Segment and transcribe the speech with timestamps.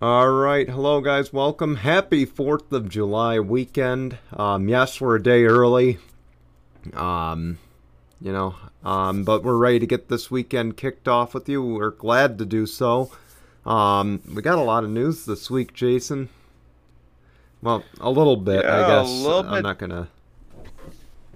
[0.00, 1.76] All right, hello guys, welcome.
[1.76, 4.18] Happy 4th of July weekend.
[4.32, 5.98] Um, yes, we're a day early.
[6.94, 7.58] Um,
[8.20, 11.64] you know, um, but we're ready to get this weekend kicked off with you.
[11.64, 13.10] We're glad to do so.
[13.66, 16.28] Um, we got a lot of news this week, Jason.
[17.60, 19.10] Well, a little bit, Yeah, I a guess.
[19.10, 19.62] little I'm bit.
[19.64, 20.08] not gonna.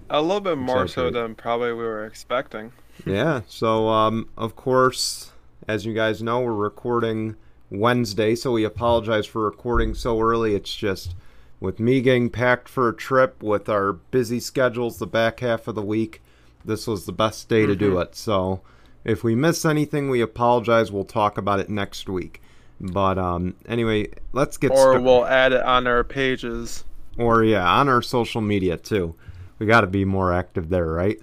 [0.08, 2.70] A little bit more so than probably we were expecting.
[3.04, 5.32] Yeah, so um, of course,
[5.66, 7.34] as you guys know, we're recording
[7.72, 10.54] Wednesday, so we apologize for recording so early.
[10.54, 11.14] It's just
[11.58, 15.74] with me getting packed for a trip, with our busy schedules the back half of
[15.74, 16.20] the week,
[16.64, 18.02] this was the best day to do Mhm.
[18.02, 18.14] it.
[18.16, 18.60] So
[19.04, 20.92] if we miss anything, we apologize.
[20.92, 22.40] We'll talk about it next week.
[22.80, 25.02] But um, anyway, let's get Or started.
[25.02, 26.84] we'll add it on our pages.
[27.16, 29.14] Or yeah, on our social media too.
[29.58, 31.20] We got to be more active there, right?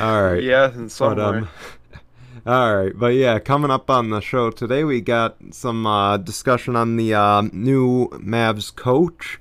[0.00, 0.42] All right.
[0.42, 1.48] Yeah, and some But, um,
[2.46, 6.76] all right, but yeah, coming up on the show today, we got some uh, discussion
[6.76, 9.40] on the um, new Mavs coach.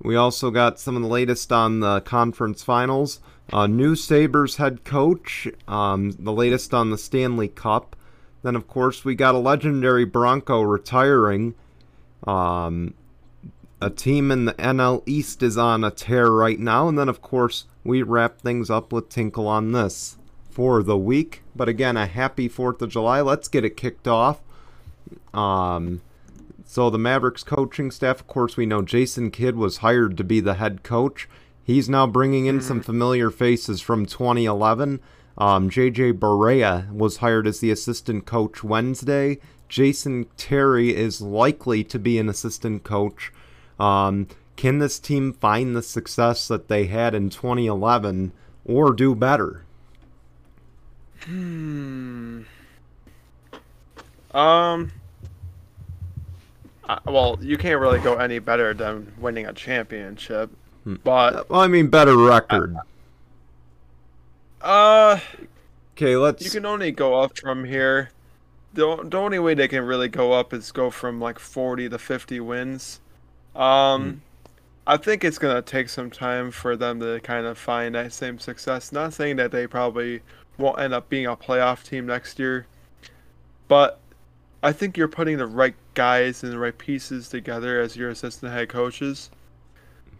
[0.00, 3.20] We also got some of the latest on the conference finals.
[3.52, 5.48] Uh, new Sabres head coach.
[5.68, 7.94] Um, the latest on the Stanley Cup.
[8.42, 11.54] Then, of course, we got a legendary Bronco retiring.
[12.26, 12.94] Um,
[13.80, 16.88] a team in the NL East is on a tear right now.
[16.88, 20.16] And then, of course, we wrap things up with Tinkle on this
[20.52, 21.42] for the week.
[21.56, 23.20] But again, a happy 4th of July.
[23.20, 24.40] Let's get it kicked off.
[25.32, 26.02] Um,
[26.64, 30.40] so, the Mavericks coaching staff, of course, we know Jason Kidd was hired to be
[30.40, 31.28] the head coach.
[31.64, 35.00] He's now bringing in some familiar faces from 2011.
[35.38, 39.38] Um, JJ Barea was hired as the assistant coach Wednesday.
[39.68, 43.32] Jason Terry is likely to be an assistant coach.
[43.78, 48.32] Um, can this team find the success that they had in 2011
[48.64, 49.64] or do better?
[51.24, 52.42] Hmm.
[54.32, 54.92] Um.
[56.88, 60.50] uh, well, you can't really go any better than winning a championship.
[60.84, 60.96] Hmm.
[61.04, 62.76] But Well, I mean, better record.
[64.60, 65.18] uh,
[65.94, 66.42] Okay, let's.
[66.44, 68.10] you can only go up from here.
[68.74, 71.98] The, the only way they can really go up is go from like 40 to
[71.98, 73.00] 50 wins.
[73.54, 74.22] Um,
[74.86, 78.38] I think it's gonna take some time for them to kind of find that same
[78.38, 78.90] success.
[78.90, 80.22] Not saying that they probably
[80.58, 82.66] won't end up being a playoff team next year,
[83.68, 84.00] but
[84.62, 88.52] I think you're putting the right guys and the right pieces together as your assistant
[88.52, 89.30] head coaches.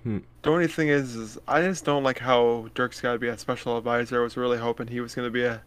[0.03, 0.19] Hmm.
[0.43, 3.38] The only thing is, is I just don't like how Dirk's got to be a
[3.38, 4.20] special advisor.
[4.20, 5.62] I was really hoping he was going to be a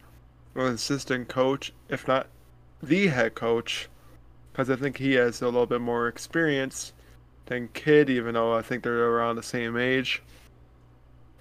[0.55, 2.27] an assistant coach, if not
[2.81, 3.89] the head coach,
[4.51, 6.93] because I think he has a little bit more experience
[7.45, 10.21] than Kidd, even though I think they're around the same age.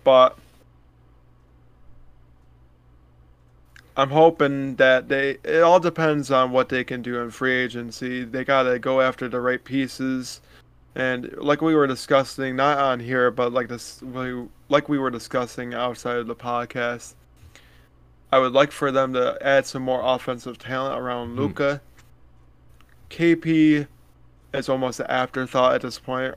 [0.02, 0.36] But
[3.96, 5.38] I'm hoping that they.
[5.44, 8.24] It all depends on what they can do in free agency.
[8.24, 10.40] They gotta go after the right pieces,
[10.96, 15.10] and like we were discussing, not on here, but like this, we- like we were
[15.10, 17.14] discussing outside of the podcast.
[18.32, 21.38] I would like for them to add some more offensive talent around Hmm.
[21.40, 21.80] Luka.
[23.10, 23.86] KP
[24.52, 26.34] is almost an afterthought at this point.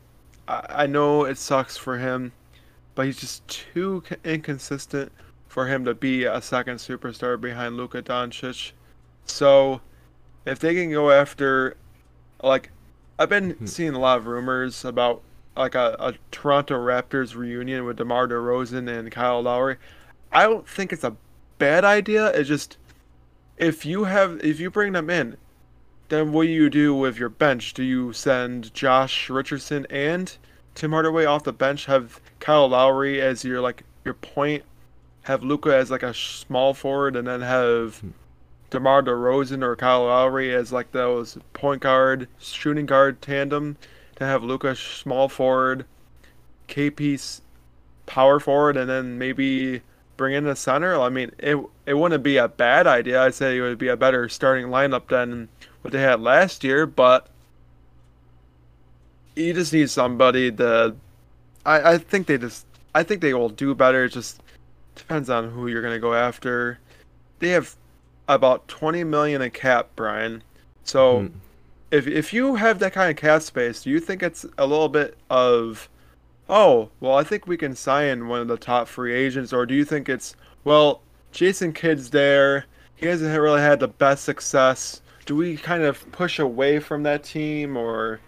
[0.48, 2.32] I, I know it sucks for him,
[2.94, 5.12] but he's just too inconsistent
[5.48, 8.72] for him to be a second superstar behind Luka Doncic.
[9.26, 9.82] So,
[10.46, 11.76] if they can go after,
[12.42, 12.72] like,
[13.20, 13.68] I've been Mhm.
[13.70, 15.22] seeing a lot of rumors about
[15.56, 19.78] like a, a Toronto Raptors reunion with DeMar DeRozan and Kyle Lowry.
[20.32, 21.16] I don't think it's a
[21.58, 22.28] bad idea.
[22.28, 22.78] It's just
[23.58, 25.36] if you have if you bring them in,
[26.10, 27.74] then what do you do with your bench?
[27.74, 30.38] Do you send Josh Richardson and
[30.76, 31.88] Tim Hardaway off the bench?
[31.88, 34.64] Have Kyle Lowry as your like your point?
[35.28, 38.12] Have Luka as like a small forward, and then have hmm.
[38.70, 43.76] DeMar DeRozan or Kyle Lowry as like those point guard, shooting guard tandem?
[44.16, 45.86] To have Luka small forward,
[46.70, 47.42] KP
[48.06, 49.82] power forward, and then maybe
[50.16, 50.98] bring in a center.
[50.98, 53.22] I mean, it it wouldn't be a bad idea.
[53.22, 55.50] I'd say it would be a better starting lineup than
[55.82, 57.28] what they had last year, but
[59.36, 60.96] you just need somebody to.
[61.66, 62.66] I I think they just
[62.96, 64.06] I think they will do better.
[64.06, 64.42] It just
[64.98, 66.80] depends on who you're gonna go after.
[67.40, 67.76] They have
[68.28, 70.44] about 20 million in cap, Brian.
[70.84, 71.28] So Hmm.
[71.92, 74.90] if if you have that kind of cap space, do you think it's a little
[74.90, 75.90] bit of
[76.50, 79.74] oh, well, I think we can sign one of the top free agents, or do
[79.76, 81.02] you think it's well,
[81.32, 82.66] Jason Kidd's there,
[82.96, 85.02] he hasn't really had the best success.
[85.26, 88.22] Do we kind of push away from that team, or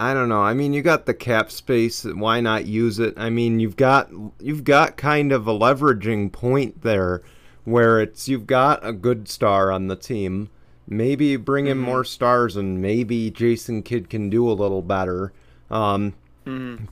[0.00, 0.42] I don't know.
[0.42, 2.04] I mean, you got the cap space.
[2.04, 3.14] Why not use it?
[3.16, 4.08] I mean, you've got
[4.38, 7.20] you've got kind of a leveraging point there,
[7.64, 10.50] where it's you've got a good star on the team,
[10.86, 15.32] maybe bring in more stars and maybe Jason Kidd can do a little better.
[15.68, 16.14] Um,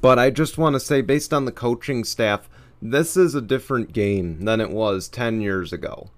[0.02, 2.48] But I just want to say, based on the coaching staff,
[2.82, 6.10] this is a different game than it was 10 years ago.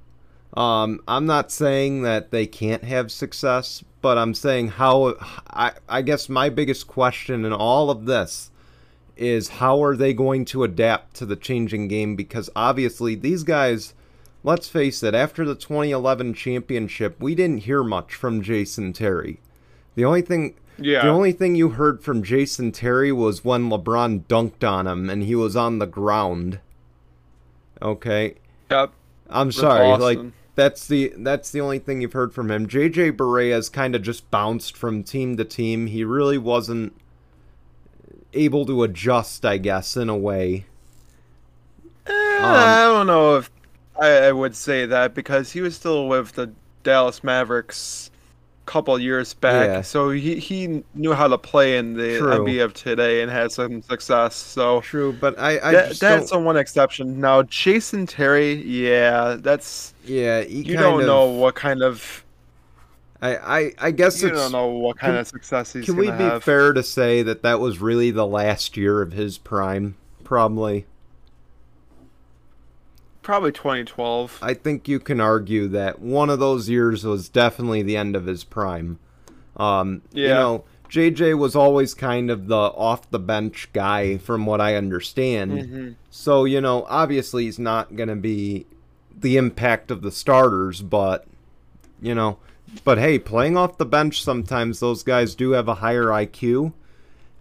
[0.55, 5.15] Um, I'm not saying that they can't have success, but I'm saying how.
[5.51, 8.51] I, I guess my biggest question in all of this
[9.17, 12.15] is how are they going to adapt to the changing game?
[12.15, 13.95] Because obviously, these guys,
[14.45, 19.41] let's face it, after the 2011 championship, we didn't hear much from Jason Terry.
[19.95, 20.55] The only thing.
[20.81, 21.03] Yeah.
[21.03, 25.25] The only thing you heard from Jason Terry was when LeBron dunked on him and
[25.25, 26.61] he was on the ground.
[27.83, 28.37] Okay.
[28.71, 28.93] Yep.
[29.29, 30.21] I'm sorry, like.
[30.59, 32.67] That's the that's the only thing you've heard from him.
[32.67, 35.87] JJ has kind of just bounced from team to team.
[35.87, 36.95] He really wasn't
[38.35, 40.67] able to adjust, I guess, in a way.
[42.09, 43.53] Eh, I don't know if
[44.01, 46.51] I, I would say that because he was still with the
[46.83, 48.11] Dallas Mavericks
[48.69, 49.83] couple years back, Yeah.
[49.83, 52.31] so he, he knew how to play in the True.
[52.45, 54.37] NBA of today and had some success.
[54.37, 57.21] So True, but I I that, just that's the one exception.
[57.21, 62.25] Now Jason Terry, yeah, that's yeah, he you don't of, know what kind of
[63.21, 65.97] I I I guess you it's don't know what kind can- of success he's Can
[65.97, 66.45] we be have.
[66.45, 69.97] fair to say that that was really the last year of his prime?
[70.25, 70.87] Probably.
[73.29, 74.39] Probably 2012.
[74.41, 78.25] I think you can argue that one of those years was definitely the end of
[78.25, 78.99] his prime.
[79.55, 84.63] Um, You know, JJ was always kind of the off the bench guy, from what
[84.63, 85.53] I understand.
[85.53, 85.95] Mhm.
[86.09, 88.65] So, you know, obviously he's not going to be
[89.15, 91.27] the impact of the starters, but,
[92.01, 92.39] you know,
[92.83, 96.73] but hey, playing off the bench sometimes those guys do have a higher IQ.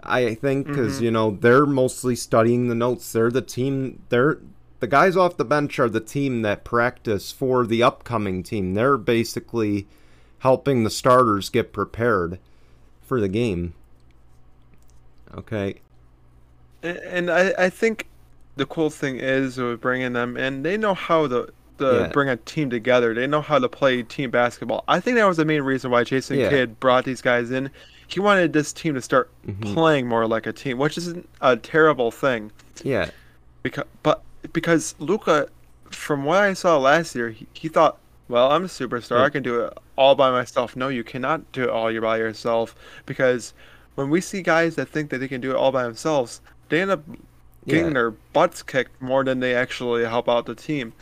[0.04, 1.04] I think because Mhm.
[1.04, 3.10] you know they're mostly studying the notes.
[3.14, 4.00] They're the team.
[4.10, 4.40] They're
[4.80, 8.74] the guys off the bench are the team that practice for the upcoming team.
[8.74, 9.88] They're basically
[10.40, 12.40] helping the starters get prepared
[13.02, 13.74] for the game.
[15.36, 15.76] Okay.
[16.84, 18.08] And I, I think
[18.56, 21.50] the cool thing is with bringing them in, they know how to,
[21.80, 22.08] to Yeah.
[22.14, 23.14] bring a team together.
[23.14, 24.84] They know how to play team basketball.
[24.88, 26.50] I think that was the main reason why Jason Yeah.
[26.50, 27.70] Kidd brought these guys in.
[28.08, 29.74] He wanted this team to start Mhm.
[29.74, 32.52] playing more like a team, which isn't a terrible thing.
[32.84, 33.10] Yeah.
[33.64, 34.22] Because, but
[34.54, 35.48] because Luka,
[35.90, 37.98] from what I saw last year, he, he thought,
[38.30, 39.20] well, I'm a superstar.
[39.20, 39.24] Yeah.
[39.24, 40.76] I can do it all by myself.
[40.76, 42.76] No, you cannot do it all by yourself.
[43.06, 43.54] Because
[43.96, 46.82] when we see guys that think that they can do it all by themselves, they
[46.82, 47.04] end up
[47.68, 47.94] getting Yeah.
[47.94, 50.94] their butts kicked more than they actually help out the team.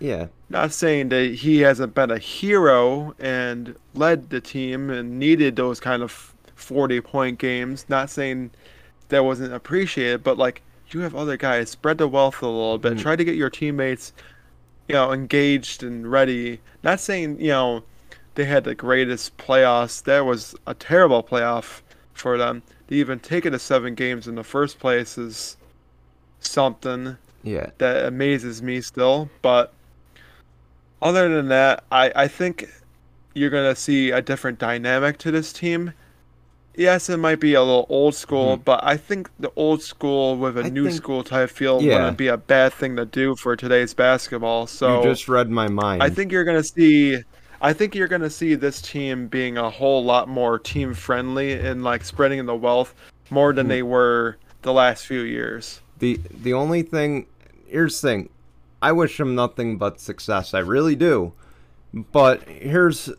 [0.00, 0.26] Yeah.
[0.48, 5.78] Not saying that he hasn't been a hero and led the team and needed those
[5.78, 7.86] kind of 40 point games.
[7.88, 8.50] Not saying
[9.08, 10.62] that wasn't appreciated, but like
[10.94, 12.94] you have other guys, spread the wealth a little bit.
[12.94, 13.00] Mhm.
[13.02, 14.12] Try to get your teammates,
[14.88, 16.60] you know, engaged and ready.
[16.82, 17.84] Not saying, you know,
[18.34, 20.02] they had the greatest playoffs.
[20.04, 21.80] That was a terrible playoff
[22.14, 22.62] for them.
[22.88, 25.56] To even take it to seven games in the first place is
[26.40, 27.70] something Yeah.
[27.78, 29.30] that amazes me still.
[29.42, 29.72] But
[31.00, 32.68] other than that, I, I think
[33.34, 35.92] you're going to see a different dynamic to this team.
[36.74, 38.64] Yes, it might be a little old school, Mhm.
[38.64, 41.96] but I think the old school with a I new think- school type feel Yeah.
[41.98, 44.66] wouldn't be a bad thing to do for today's basketball.
[44.66, 46.02] So you just read my mind.
[46.02, 47.18] I think you're going to see.
[47.60, 51.52] I think you're going to see this team being a whole lot more team friendly
[51.52, 52.94] and like spreading the wealth
[53.30, 53.70] more than Mhm.
[53.70, 55.80] they were the last few years.
[55.98, 57.26] The the only thing
[57.68, 58.28] here's the thing.
[58.80, 60.54] I wish him nothing but success.
[60.54, 61.32] I really do.
[61.94, 63.10] But here's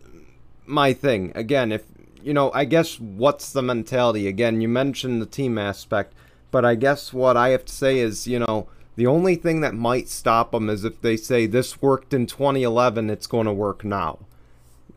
[0.65, 1.31] my thing.
[1.35, 1.83] Again, if
[2.23, 4.27] you know, I guess what's the mentality?
[4.27, 6.13] Again, you mentioned the team aspect,
[6.51, 9.73] but I guess what I have to say is, you know, the only thing that
[9.73, 13.83] might stop them is if they say this worked in 2011, it's going to work
[13.83, 14.19] now.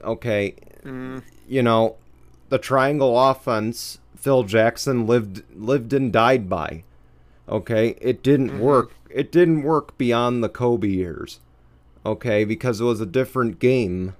[0.05, 0.55] Okay,
[0.85, 1.97] Mm, you know,
[2.49, 6.85] the triangle offense Phil Jackson lived lived and died by.
[7.49, 8.59] Okay, it didn't Mhm.
[8.59, 8.93] work.
[9.11, 11.41] It didn't work beyond the Kobe years.
[12.05, 14.15] Okay, because it was a different game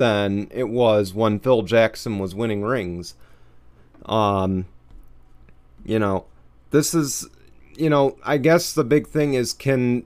[0.00, 3.14] than it was when Phil Jackson was winning rings.
[4.06, 4.66] Um
[5.84, 6.24] you know,
[6.70, 7.28] this is
[7.76, 10.04] you know, I guess the big thing is can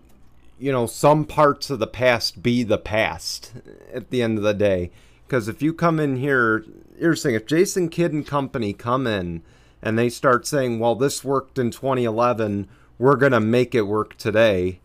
[0.58, 3.52] you know, some parts of the past be the past
[3.92, 4.90] at the end of the day.
[5.26, 6.64] Because if you come in here,
[6.98, 9.42] you're saying if Jason Kidd and company come in
[9.80, 14.80] and they start saying, "Well, this worked in 2011, we're gonna make it work today,"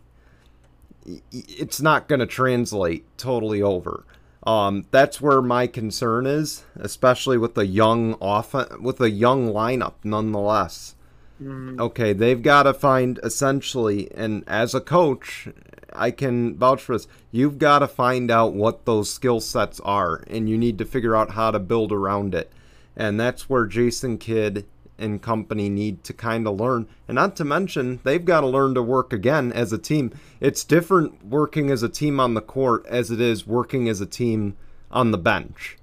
[1.32, 4.04] it's not gonna translate totally over.
[4.42, 9.94] Um, that's where my concern is, especially with the young off with a young lineup,
[10.02, 10.94] nonetheless
[11.42, 15.48] mm, okay, they've got to find essentially, and as a coach,
[15.92, 17.08] I can vouch for this.
[17.30, 21.16] You've got to find out what those skill sets are, and you need to figure
[21.16, 22.52] out how to build around it.
[22.96, 24.66] And that's where Jason Kidd
[25.00, 26.86] and company need to kind of learn.
[27.08, 30.12] And not to mention, they've got to learn to work again as a team.
[30.40, 34.06] It's different working as a team on the court as it is working as a
[34.06, 34.56] team
[34.90, 35.76] on the bench.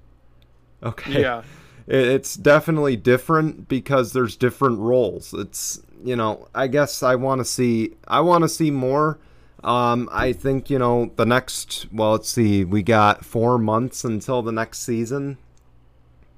[0.82, 1.22] Okay.
[1.22, 1.42] Yeah.
[1.90, 5.32] It's definitely different because there's different roles.
[5.32, 9.18] It's, you know, I guess I want to see I want to see more
[9.64, 11.86] um, I think you know the next.
[11.92, 12.64] Well, let's see.
[12.64, 15.38] We got four months until the next season.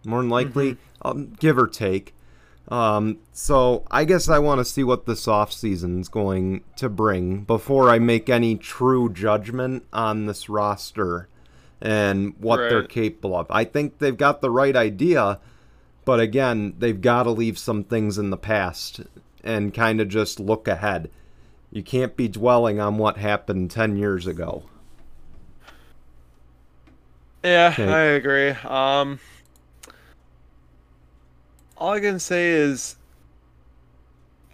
[0.05, 1.07] More than likely, mm-hmm.
[1.07, 2.15] um, give or take.
[2.71, 6.89] Um, so I guess I want to see what this off season is going to
[6.89, 11.29] bring before I make any true judgment on this roster
[11.81, 12.69] and what right.
[12.69, 13.47] they're capable of.
[13.51, 15.41] I think they've got the right idea,
[16.05, 19.01] but again, they've got to leave some things in the past
[19.43, 21.11] and kind of just look ahead.
[21.73, 24.65] You can't be dwelling on what happened 10 years ago.
[27.43, 27.91] Yeah, okay.
[27.91, 28.51] I agree.
[28.51, 29.19] Um,
[31.81, 32.97] all I can say is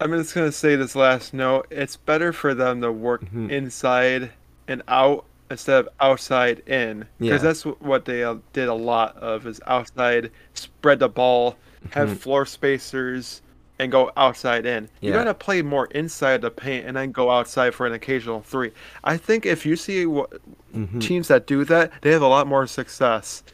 [0.00, 1.66] I'm just going to say this last note.
[1.70, 3.50] It's better for them to work mm-hmm.
[3.50, 4.30] inside
[4.68, 7.48] and out instead of outside in because yeah.
[7.48, 11.56] that's what they uh, did a lot of is outside spread the ball
[11.90, 12.16] have mm-hmm.
[12.16, 13.42] floor spacers
[13.78, 14.88] and go outside in.
[15.00, 15.08] Yeah.
[15.08, 18.72] You gotta play more inside the paint and then go outside for an occasional three.
[19.04, 20.30] I think if you see what
[20.74, 20.98] mm-hmm.
[20.98, 23.44] teams that do that, they have a lot more success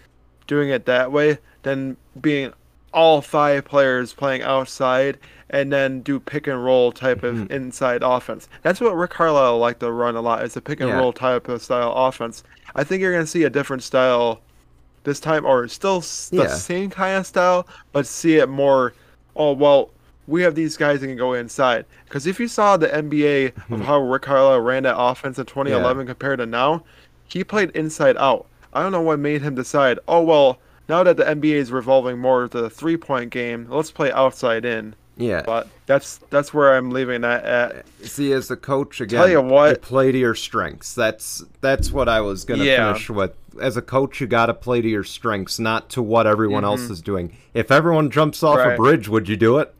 [0.46, 2.52] doing it that way than being
[2.92, 5.18] all five players playing outside
[5.50, 7.42] and then do pick and roll type mm-hmm.
[7.42, 8.48] of inside offense.
[8.62, 10.44] That's what Rick Carlisle liked to run a lot.
[10.44, 10.98] Is a pick and yeah.
[10.98, 12.42] roll type of style offense.
[12.74, 14.40] I think you're gonna see a different style
[15.04, 16.46] this time, or still the yeah.
[16.48, 18.94] same kind of style, but see it more.
[19.36, 19.90] Oh well,
[20.26, 21.84] we have these guys that can go inside.
[22.04, 23.80] Because if you saw the NBA of hmm.
[23.82, 26.12] how Rick Carlisle ran that offense in 2011 yeah.
[26.12, 26.84] compared to now,
[27.26, 28.46] he played inside out.
[28.72, 30.58] I don't know what made him decide, oh, well,
[30.88, 34.64] now that the NBA is revolving more to the three point game, let's play outside
[34.64, 34.94] in.
[35.16, 35.42] Yeah.
[35.44, 37.86] But that's that's where I'm leaving that at.
[38.02, 40.94] See, as a coach, again, Tell you, what, you play to your strengths.
[40.94, 42.92] That's that's what I was gonna yeah.
[42.92, 43.34] finish with.
[43.60, 46.80] As a coach, you got to play to your strengths, not to what everyone mm-hmm.
[46.80, 47.36] else is doing.
[47.52, 48.72] If everyone jumps off right.
[48.72, 49.74] a bridge, would you do it?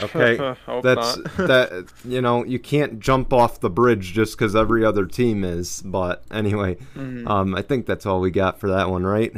[0.00, 0.36] Okay,
[0.82, 1.90] that's that.
[2.04, 5.82] You know, you can't jump off the bridge just because every other team is.
[5.82, 7.26] But anyway, mm-hmm.
[7.26, 9.32] um, I think that's all we got for that one, right?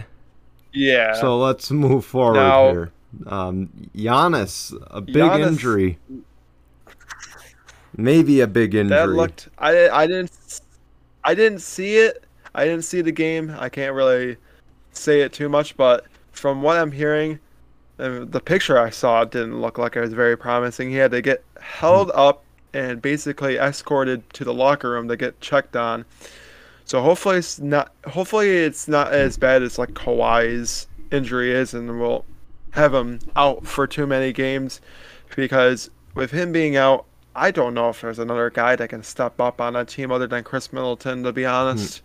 [0.73, 1.15] Yeah.
[1.15, 2.93] So let's move forward now, here.
[3.27, 5.99] Um, Giannis, a big Giannis, injury.
[7.97, 8.97] Maybe a big injury.
[8.97, 9.49] That looked.
[9.59, 10.61] I I didn't.
[11.25, 12.25] I didn't see it.
[12.55, 13.55] I didn't see the game.
[13.59, 14.37] I can't really
[14.93, 17.39] say it too much, but from what I'm hearing,
[18.01, 20.91] the picture I saw didn't look like it was very promising.
[20.91, 22.19] He had to get held mm.
[22.19, 26.05] up and basically escorted to the locker room to get checked on.
[26.85, 27.93] So hopefully it's not.
[28.07, 32.25] Hopefully it's not as bad as like Kawhi's injury is, and we'll
[32.73, 34.81] have him out for too many games.
[35.37, 39.41] Because with him being out, I don't know if there's another guy that can step
[39.41, 41.23] up on a team other than Khris Middleton.
[41.25, 42.03] To be honest.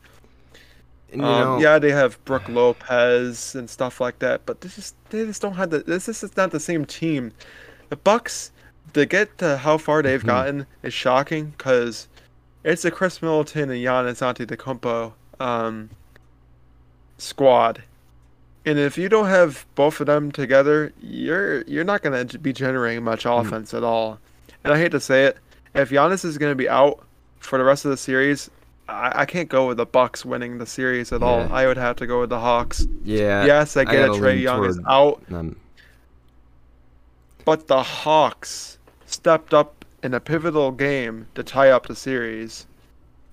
[1.15, 1.23] Mm.
[1.23, 5.25] Um, know, yeah, they have Brook Lopez and stuff like that, but this is they
[5.25, 5.79] just don't have the.
[5.79, 7.31] This, this is not the same team.
[7.89, 8.51] The Bucks,
[8.93, 10.27] to get to how far they've mm-hmm.
[10.27, 12.07] gotten, is shocking because
[12.63, 15.89] it's a Khris Middleton and Giannis Antetokounmpo um,
[17.17, 17.83] squad,
[18.65, 22.51] and if you don't have both of them together, you're you're not going to be
[22.51, 23.39] generating much mm.
[23.39, 23.77] offense mm-hmm.
[23.77, 24.19] at all.
[24.63, 25.37] And I hate to say it,
[25.75, 27.05] if Giannis is going to be out
[27.39, 28.49] for the rest of the series,
[28.87, 31.27] I, I can't go with the Bucks winning the series at yeah.
[31.27, 31.53] all.
[31.53, 32.85] I would have to go with the Hawks.
[33.03, 33.45] Yeah.
[33.45, 34.21] Yes, I get I it.
[34.21, 35.23] Trae Young is out.
[37.45, 42.67] But the Hawks stepped up in a pivotal game to tie up the series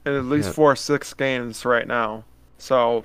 [0.05, 0.53] in at least yeah.
[0.53, 2.25] four six games right now.
[2.59, 3.05] So,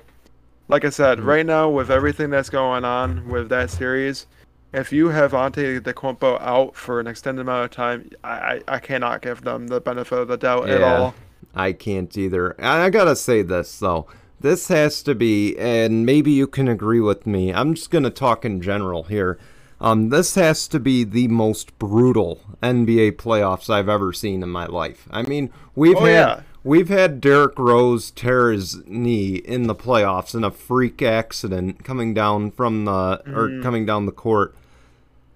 [0.68, 1.28] like I said, mm-hmm.
[1.28, 4.26] right now with everything that's going on with that series,
[4.72, 8.78] if you have Ante Antetokounmpo out for an extended amount of time, I, I, I
[8.78, 10.74] cannot give them the benefit of the doubt yeah.
[10.74, 11.14] at all.
[11.58, 12.54] I can't either.
[12.64, 14.06] I gotta say this though.
[14.40, 17.52] This has to be, and maybe you can agree with me.
[17.52, 19.38] I'm just gonna talk in general here.
[19.80, 24.66] Um, this has to be the most brutal NBA playoffs I've ever seen in my
[24.66, 25.08] life.
[25.10, 26.40] I mean, we've oh, had yeah.
[26.62, 32.14] we've had Derrick Rose tear his knee in the playoffs in a freak accident coming
[32.14, 33.36] down from the mm.
[33.36, 34.54] or coming down the court.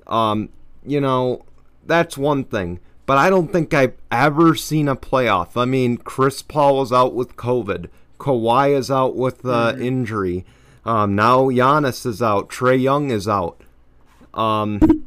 [0.07, 0.51] Um,
[0.85, 1.45] you know,
[1.85, 5.61] that's one thing but I don't think I've ever seen a playoff.
[5.61, 7.89] I mean, Chris Paul was out with COVID.
[8.19, 9.83] Kawhi is out with uh, mm-hmm.
[9.83, 10.45] injury.
[10.85, 12.49] Um, now Giannis is out.
[12.49, 13.61] Trae Young is out.
[14.35, 15.05] Um,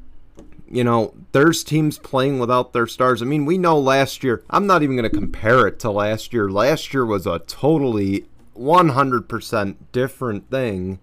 [0.69, 3.21] you know, there's teams playing without their stars.
[3.21, 6.33] I mean, we know last year, I'm not even going to compare it to last
[6.33, 6.49] year.
[6.49, 8.25] Last year was a totally
[8.57, 10.99] 100% different thing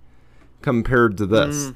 [0.60, 1.68] compared to this.
[1.68, 1.74] Mm.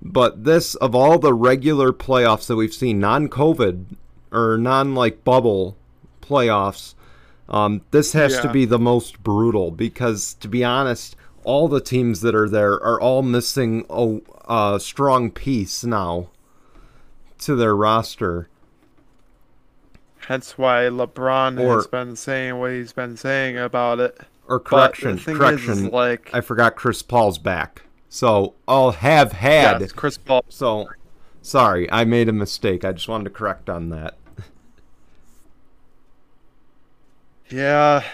[0.00, 3.96] But this, of all the regular playoffs that we've seen, non COVID
[4.32, 5.76] or non like bubble
[6.20, 6.94] playoffs,
[7.48, 8.42] um, this has yeah.
[8.42, 12.74] to be the most brutal because, to be honest, all the teams that are there
[12.74, 16.28] are all missing a, a strong piece now
[17.38, 18.48] to their roster.
[20.26, 24.18] Hence why LeBron or, has been saying what he's been saying about it.
[24.46, 25.72] Or correction, correction.
[25.72, 27.82] Is, is like I forgot Chris Paul's back.
[28.10, 30.44] So I'll have had yes, Chris Paul.
[30.50, 30.88] So
[31.40, 32.84] sorry, I made a mistake.
[32.84, 34.17] I just wanted to correct on that.
[37.50, 38.04] Yeah,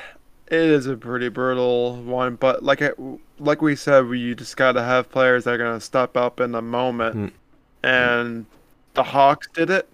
[0.46, 2.90] it is a pretty brutal one, but like I,
[3.38, 6.52] like we said, we just got to have players that are gonna step up in
[6.52, 7.32] the moment, mm.
[7.82, 8.46] and
[8.94, 9.88] the Hawks did it,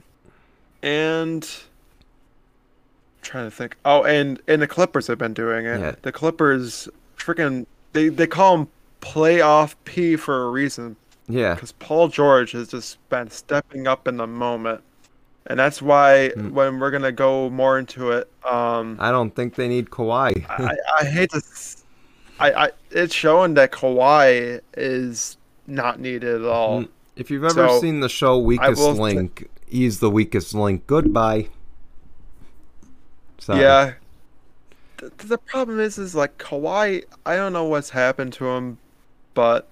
[0.83, 3.77] and I'm trying to think.
[3.85, 5.81] Oh, and and the Clippers have been doing it.
[5.81, 5.95] Yeah.
[6.03, 8.69] The Clippers, freaking, they they call them
[9.01, 10.97] playoff P for a reason.
[11.29, 14.83] Yeah, because Paul George has just been stepping up in the moment
[15.51, 16.53] and that's why mm.
[16.53, 20.49] when we're gonna go more into it, um, I don't think they need Kawhi.
[20.49, 21.43] I, I, hate to,
[22.39, 26.83] I, I, it's showing that Kawhi is not needed at all.
[26.83, 26.91] Hmm.
[27.17, 30.87] If you've ever so, seen the show Weakest Link, he's the weakest link.
[30.87, 31.49] Goodbye.
[33.39, 33.61] Sorry.
[33.61, 33.95] Yeah.
[34.99, 37.03] The, the problem is, is like Kawhi.
[37.27, 38.79] I don't know what's happened to him,
[39.35, 39.69] but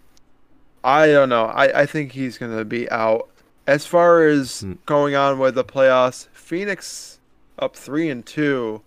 [0.82, 1.44] I don't know.
[1.44, 3.28] I, I think he's gonna be out
[3.68, 4.72] as far as hmm.
[4.86, 7.20] going on with the playoffs, Phoenix
[7.58, 8.82] up three and two.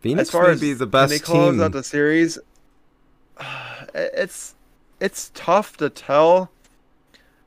[0.00, 1.62] Phoenix as far may as be the best they close team.
[1.62, 2.38] out the series.
[3.94, 4.54] It's
[5.00, 6.50] it's tough to tell.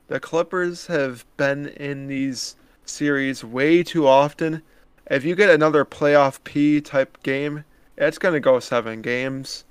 [0.06, 2.54] The Clippers have been in these
[2.84, 4.62] series way too often.
[5.10, 7.64] If you get another playoff P type game,
[7.96, 9.64] it's gonna go seven games.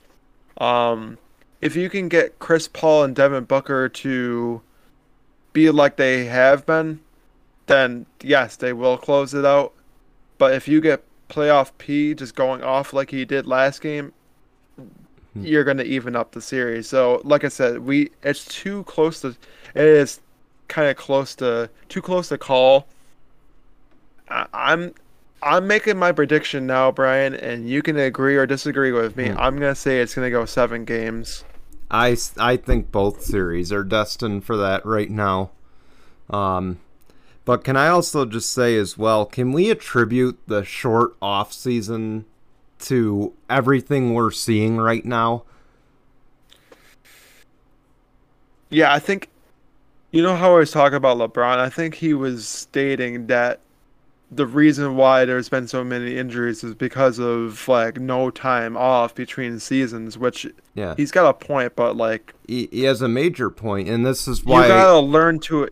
[0.57, 1.17] Um,
[1.61, 4.61] if you can get Chris Paul and Devin Booker to
[5.55, 6.99] be like they have been,
[7.65, 9.73] then yes, they will close it out.
[10.37, 14.13] But if you get playoff P just going off like he did last game,
[14.77, 15.43] hmm.
[15.43, 16.87] you're going to even up the series.
[16.87, 20.19] So, like I said, we it's too close to it is
[20.67, 22.85] kind of close to too close to call.
[24.29, 24.93] I, I'm
[25.41, 29.29] I'm making my prediction now, Brian, and you can agree or disagree with me.
[29.29, 29.37] Mm.
[29.39, 31.45] I'm gonna say it's gonna go seven games.
[31.89, 35.51] I, I think both series are destined for that right now.
[36.29, 36.79] Um,
[37.45, 42.25] but can I also just say as well, can we attribute the short off season
[42.79, 45.43] to everything we're seeing right now?
[48.69, 49.29] Yeah, I think
[50.11, 51.57] you know how I was talking about LeBron.
[51.57, 53.59] I think he was stating that
[54.31, 59.13] the reason why there's been so many injuries is because of like no time off
[59.13, 63.49] between seasons, which yeah, he's got a point, but like he, he has a major
[63.49, 65.69] point, and this is why you gotta learn to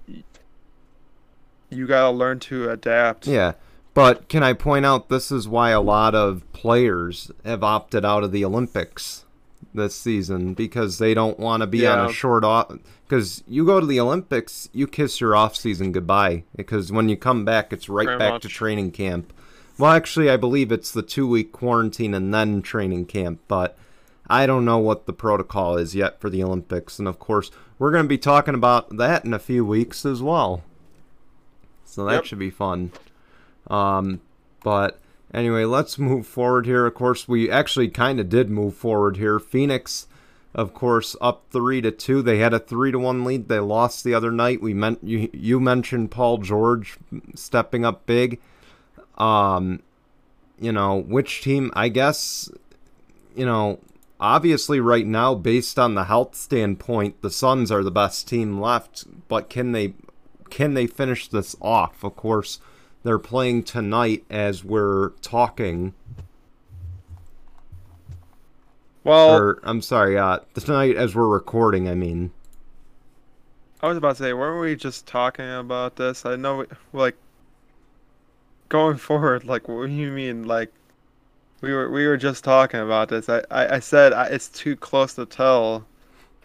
[1.70, 3.28] you gotta learn to adapt.
[3.28, 3.54] Yeah,
[3.94, 8.24] but can I point out this is why a lot of players have opted out
[8.24, 9.26] of the Olympics
[9.74, 11.94] this season because they don't want to be yeah.
[11.94, 12.72] on a short off
[13.14, 17.16] because you go to the Olympics, you kiss your off season goodbye because when you
[17.16, 18.42] come back, it's right Very back much.
[18.42, 19.32] to training camp.
[19.78, 23.78] Well, actually, I believe it's the two week quarantine and then training camp, but
[24.26, 26.98] I don't know what the protocol is yet for the Olympics.
[26.98, 30.24] And of course, we're going to be talking about that in a few weeks as
[30.24, 30.64] well.
[31.86, 32.26] So that yep.
[32.26, 32.94] should be fun.
[33.68, 34.22] Um,
[34.64, 35.00] but
[35.32, 36.88] anyway, let's move forward here.
[36.88, 39.38] Of course, we actually kind of did move forward here.
[39.38, 40.08] Phoenix
[40.56, 42.22] of course, up three to two.
[42.22, 43.48] They had a three to one lead.
[43.48, 44.62] They lost the other night.
[44.62, 45.30] We meant you.
[45.34, 46.98] You mentioned Paul George
[47.36, 48.40] stepping up big.
[49.18, 49.82] Um,
[50.60, 51.72] you know which team?
[51.76, 52.50] I guess
[53.36, 53.80] you know.
[54.20, 59.06] Obviously, right now, based on the health standpoint, the Suns are the best team left.
[59.28, 59.96] But can they
[60.50, 62.04] can they finish this off?
[62.04, 62.60] Of course,
[63.04, 65.94] they're playing tonight as we're talking.
[69.04, 72.32] Well, or, I'm sorry, uh, tonight as we're recording, I mean.
[73.82, 76.26] I was about to say, weren't we just talking about this?
[76.26, 77.16] I know, like,
[78.70, 80.72] going forward, like, what do you mean, like,
[81.64, 83.30] we were we were just talking about this.
[83.30, 85.86] I I, I said I, it's too close to tell.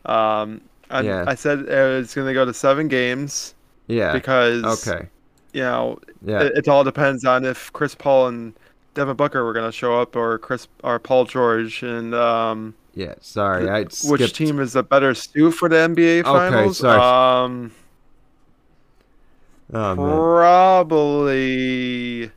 [0.06, 1.24] Um, I, yeah.
[1.26, 3.54] I said it's gonna go to seven games.
[3.88, 4.12] Yeah.
[4.12, 5.08] Because okay.
[5.52, 6.42] You know, yeah.
[6.42, 8.54] It, it all depends on if Chris Paul and
[8.98, 12.74] Devin Booker were gonna show up, or Chris or Paul George, and um.
[12.94, 16.82] Yeah, sorry, I which team is a better suit for the NBA Finals?
[16.82, 17.44] Okay, sorry.
[17.44, 17.70] Um,
[19.72, 19.94] Oh.
[20.96, 22.30] Probably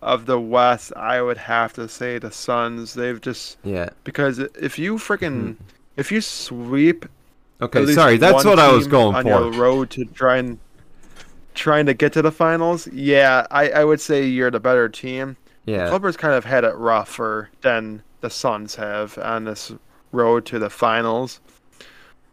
[0.00, 2.94] of the West, I would have to say the Suns.
[2.94, 3.90] They've just Yeah.
[4.04, 5.56] because if you freaking
[5.96, 7.04] if you sweep.
[7.60, 8.16] Okay, sorry.
[8.16, 9.28] That's what I was going on for.
[9.28, 10.58] your road to try and
[11.54, 12.86] trying to get to the finals.
[12.92, 15.36] Yeah, I, I would say you're the better team.
[15.68, 15.88] Yeah.
[15.90, 19.72] Clippers kind of had it rougher than the Suns have on this
[20.12, 21.40] road to the finals.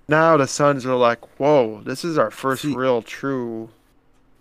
[0.08, 3.70] Now the Suns are like, whoa, this is our first See- real true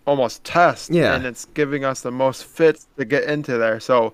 [0.05, 0.91] almost test.
[0.91, 1.15] Yeah.
[1.15, 3.79] And it's giving us the most fits to get into there.
[3.79, 4.13] So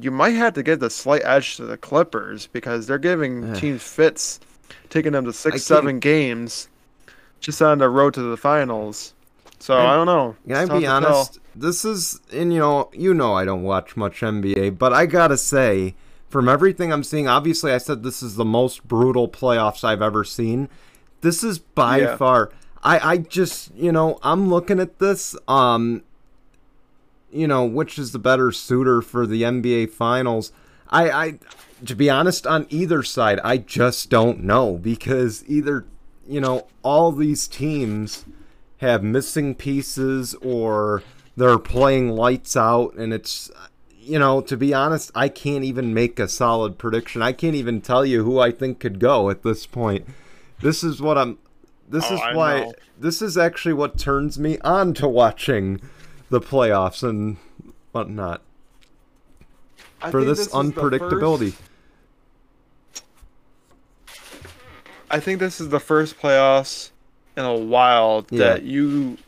[0.00, 3.82] you might have to give the slight edge to the Clippers because they're giving teams
[3.82, 4.40] fits,
[4.88, 6.68] taking them to six, seven games
[7.40, 9.12] just on the road to the finals.
[9.58, 10.36] So And- I don't know.
[10.46, 11.28] Can I be to tell.
[11.58, 15.36] This is, and you know, you know, I don't watch much NBA, but I gotta
[15.38, 15.94] say,
[16.28, 20.22] from everything I'm seeing, obviously, I said this is the most brutal playoffs I've ever
[20.24, 20.68] seen.
[21.22, 22.16] This is by Yeah.
[22.16, 22.50] far.
[22.82, 25.34] I, I just, you know, I'm looking at this.
[25.48, 26.02] Um,
[27.32, 30.52] you know, which is the better suitor for the NBA Finals?
[30.88, 31.38] I, I,
[31.84, 35.84] to be honest, on either side, I just don't know because either,
[36.28, 38.24] you know, all these teams
[38.78, 41.02] have missing pieces or
[41.36, 43.50] they're playing lights out and it's
[43.98, 47.80] you know to be honest i can't even make a solid prediction i can't even
[47.80, 50.06] tell you who i think could go at this point
[50.60, 51.38] this is what i'm
[51.88, 52.72] this Oh, is I why know.
[52.98, 55.80] this is actually what turns me on to watching
[56.30, 57.36] the playoffs and
[57.92, 58.42] whatnot
[60.02, 63.02] I for think this, unpredictability first-
[65.10, 66.90] I think this is the first playoffs
[67.36, 68.38] in a while Yeah.
[68.38, 69.18] that you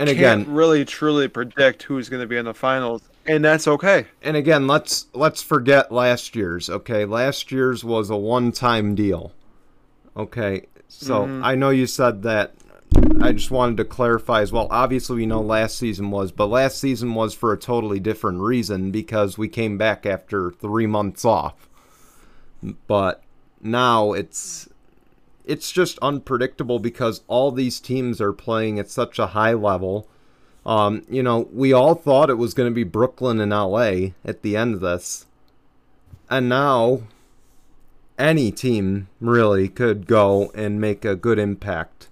[0.00, 3.68] and can't again really truly predict who's going to be in the finals, and that's
[3.68, 4.06] okay.
[4.22, 9.32] and again let's let's forget last year's okay last year's was a one-time deal
[10.16, 11.44] okay so Mhm.
[11.44, 12.54] i know you said that
[13.20, 16.78] i just wanted to clarify as well obviously we know last season was but last
[16.78, 21.68] season was for a totally different reason because we came back after three months off
[22.88, 23.22] but
[23.62, 24.68] now it's
[25.50, 30.08] it's just unpredictable because all these teams are playing at such a high level
[30.66, 34.42] um, you know, we all thought it was going to be Brooklyn and LA at
[34.42, 35.26] the end of this.
[36.28, 37.02] And now
[38.18, 42.08] any team really could go and make a good impact.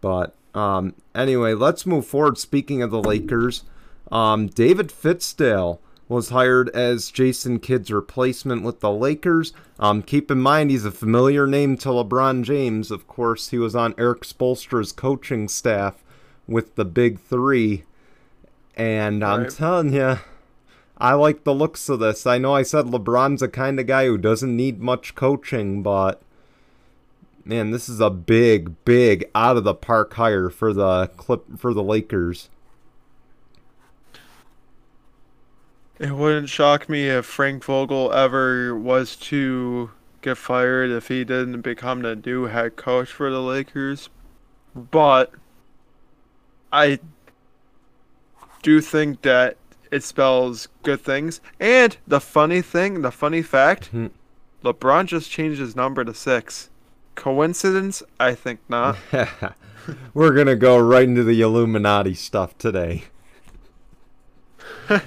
[0.00, 2.38] But um, anyway, let's move forward.
[2.38, 3.64] Speaking of the Lakers,
[4.12, 5.78] um, David Fizdale
[6.10, 9.52] was hired as Jason Kidd's replacement with the Lakers.
[9.78, 12.90] Um, keep in mind, he's a familiar name to LeBron James.
[12.90, 16.02] Of course, he was on Erik Spoelstra's coaching staff
[16.48, 17.84] with the Big Three.
[18.76, 19.50] And I'm Right.
[19.50, 20.18] telling you,
[20.98, 22.26] I like the looks of this.
[22.26, 26.20] I know I said LeBron's the kind of guy who doesn't need much coaching, but
[27.44, 31.72] man, this is a big, big out of the park hire for the clip for
[31.72, 32.48] the Lakers.
[36.00, 39.90] It wouldn't shock me if Frank Vogel ever was to
[40.22, 44.08] get fired if he didn't become the new head coach for the Lakers.
[44.74, 45.32] But
[46.72, 47.00] I
[48.62, 49.58] do think that
[49.90, 51.42] it spells good things.
[51.60, 54.06] And the funny thing, the funny fact, Hmm.
[54.64, 56.70] LeBron just changed his number to six.
[57.14, 58.02] Coincidence?
[58.18, 58.96] I think not.
[60.14, 63.04] We're gonna go right into the Illuminati stuff today.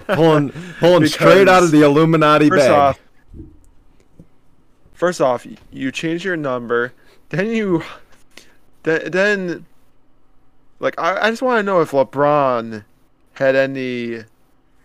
[0.07, 2.71] Pulling pulling straight out of the Illuminati First bag.
[2.71, 2.99] off,
[4.93, 6.93] first off, you change your number,
[7.29, 7.83] then you,
[8.83, 9.65] then, then
[10.79, 12.83] like I, I just want to know if LeBron
[13.33, 14.23] had any,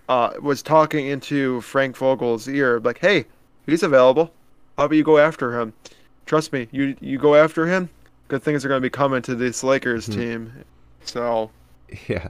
[0.08, 3.26] uh, was talking into Frank Vogel's ear, like, hey,
[3.66, 4.32] he's available.
[4.76, 5.72] How about you go after him?
[6.26, 7.88] Trust me, you you go after him,
[8.28, 10.12] good things are going to be coming to this Lakers Hmm.
[10.12, 10.52] team.
[11.04, 11.50] So
[12.06, 12.28] Yeah.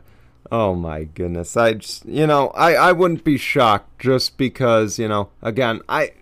[0.51, 1.57] Oh my goodness.
[1.57, 6.13] I just you know, I I wouldn't be shocked just because, you know, again, I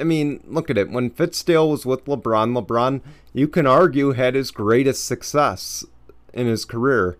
[0.00, 0.90] I mean, look at it.
[0.90, 3.00] When Fizdale was with LeBron, LeBron,
[3.32, 5.84] you can argue had his greatest success
[6.32, 7.18] in his career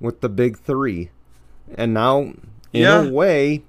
[0.00, 1.10] with the big 3.
[1.76, 2.36] And now in
[2.72, 3.04] Yeah.
[3.04, 3.62] a way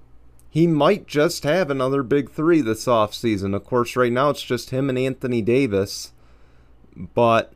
[0.50, 3.54] he might just have another big 3 this offseason.
[3.56, 6.12] Of course, right now it's just him and Anthony Davis.
[7.14, 7.54] But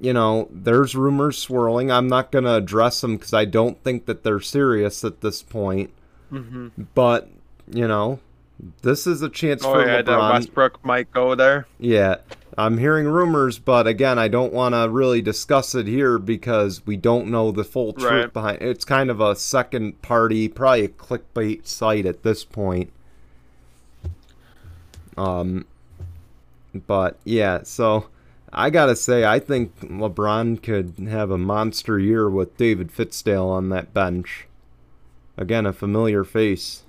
[0.00, 1.90] you know, there's rumors swirling.
[1.90, 5.42] I'm not going to address them because I don't think that they're serious at this
[5.42, 5.90] point.
[6.32, 6.70] mhm.
[6.94, 7.28] But,
[7.70, 8.20] you know,
[8.82, 10.30] this is a chance oh for yeah, LeBron.
[10.32, 11.66] Westbrook might go there.
[11.78, 12.16] Yeah,
[12.58, 16.96] I'm hearing rumors, but again, I don't want to really discuss it here because we
[16.96, 18.32] don't know the full truth Right.
[18.32, 22.92] behind It's kind of a second party, probably a clickbait site at this point.
[25.16, 25.66] Um,
[26.86, 28.06] but yeah, so
[28.52, 33.68] I gotta say, I think LeBron could have a monster year with David Fizdale on
[33.68, 34.46] that bench.
[35.36, 36.82] Again, a familiar face.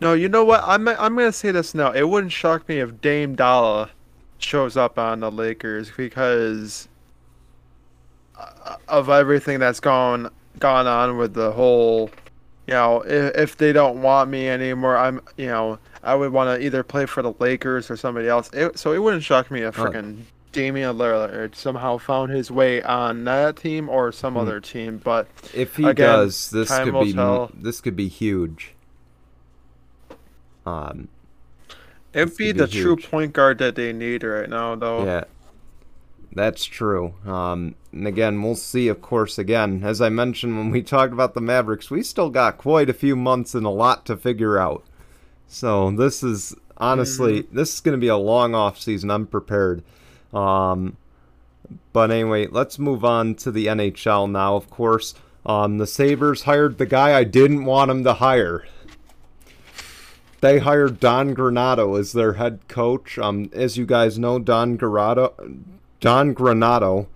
[0.00, 0.62] No, you know what?
[0.64, 1.92] I'm I'm gonna say this now.
[1.92, 3.90] It wouldn't shock me if Dame Dollar
[4.38, 6.88] shows up on the Lakers because
[8.88, 12.10] of everything that's gone gone on with the whole.
[12.66, 16.58] You know, if, if they don't want me anymore, I'm you know I would want
[16.58, 18.50] to either play for the Lakers or somebody else.
[18.52, 20.22] It, so it wouldn't shock me if freaking
[20.52, 24.40] Damian Lillard somehow found his way on that team or some hmm.
[24.40, 24.98] other team.
[25.02, 27.50] But if he again, does, this could be tell.
[27.54, 28.74] this could be huge.
[30.64, 31.08] Um,
[32.12, 35.04] it'd be the true point guard that they need right now, though.
[35.04, 35.24] Yeah,
[36.34, 37.14] that's true.
[37.26, 38.88] Um, and again, we'll see.
[38.88, 42.58] Of course, again, as I mentioned when we talked about the Mavericks, we still got
[42.58, 44.84] quite a few months and a lot to figure out.
[45.46, 47.56] So this is honestly, mm-hmm.
[47.56, 49.10] this is going to be a long off season.
[49.10, 49.82] I'm prepared.
[50.32, 50.96] Um,
[51.92, 54.56] but anyway, let's move on to the NHL now.
[54.56, 55.14] Of course,
[55.44, 58.64] um, the Sabres hired the guy I didn't want them to hire.
[60.40, 63.18] They hired Don Granato as their head coach.
[63.18, 65.32] Um, as you guys know, Don Granato,
[66.02, 67.06] Don Granato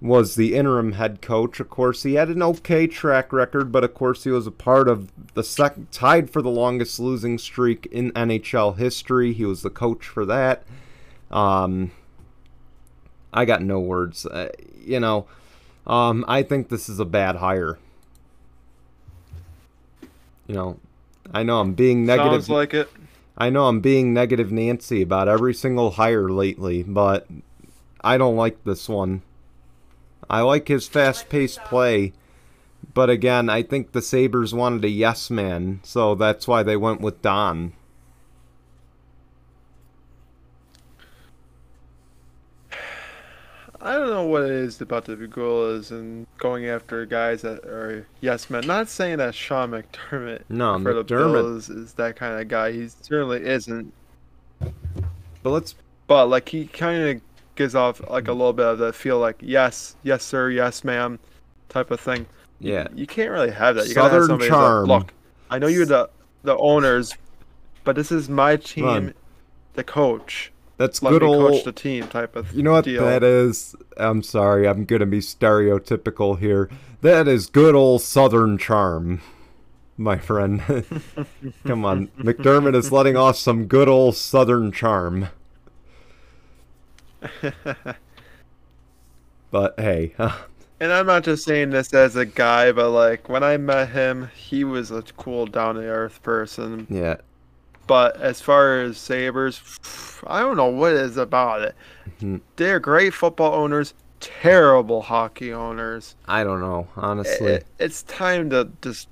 [0.00, 1.60] was the interim head coach.
[1.60, 4.88] Of course, he had an okay track record, but of course, he was a part
[4.88, 9.32] of the second tied for the longest losing streak in NHL history.
[9.32, 10.64] He was the coach for that.
[11.30, 11.92] Um,
[13.32, 14.26] I got no words.
[14.26, 14.50] Uh,
[14.84, 15.26] you know,
[15.86, 17.78] um, I think this is a bad hire.
[20.48, 20.80] You know,
[21.32, 22.44] I know I'm being negative.
[22.44, 22.90] Sounds like it.
[23.38, 27.28] I know I'm being negative Nancy about every single hire lately, but
[28.06, 29.22] I don't like this one.
[30.30, 32.12] I like his fast paced play.
[32.94, 37.00] But again, I think the Sabres wanted a yes man, so that's why they went
[37.00, 37.72] with Don.
[43.80, 48.06] I don't know what it is about the Pegulas and going after guys that are
[48.20, 48.66] yes men.
[48.68, 51.06] Not saying that Sean McDermott no, for McDermott.
[51.08, 52.70] the Bills is that kind of guy.
[52.70, 53.92] He certainly isn't.
[54.60, 55.74] But let's.
[56.06, 57.25] But like he kind of
[57.56, 61.18] gives off like a little bit of the feel like yes, yes sir, yes ma'am,
[61.68, 62.26] type of thing.
[62.60, 62.86] Yeah.
[62.92, 63.88] You, you can't really have that.
[63.88, 64.88] You Southern gotta have charm.
[64.88, 65.12] Like, Look,
[65.50, 66.10] I know you're the
[66.42, 67.14] the owners,
[67.84, 69.14] but this is my team, Run.
[69.74, 70.52] the coach.
[70.78, 72.52] That's Let good old coach the team type of.
[72.52, 73.04] You know what deal.
[73.04, 73.74] that is?
[73.96, 76.68] I'm sorry, I'm gonna be stereotypical here.
[77.00, 79.22] That is good old Southern charm,
[79.96, 80.62] my friend.
[81.66, 85.28] Come on, McDermott is letting off some good old Southern charm.
[89.50, 90.14] but hey.
[90.80, 94.30] and I'm not just saying this as a guy, but like when I met him,
[94.34, 96.86] he was a cool, down to earth person.
[96.90, 97.16] Yeah.
[97.86, 99.78] But as far as Sabres,
[100.26, 101.76] I don't know what is about it.
[102.16, 102.38] Mm-hmm.
[102.56, 106.16] They're great football owners, terrible hockey owners.
[106.26, 107.52] I don't know, honestly.
[107.52, 109.08] It, it's time to just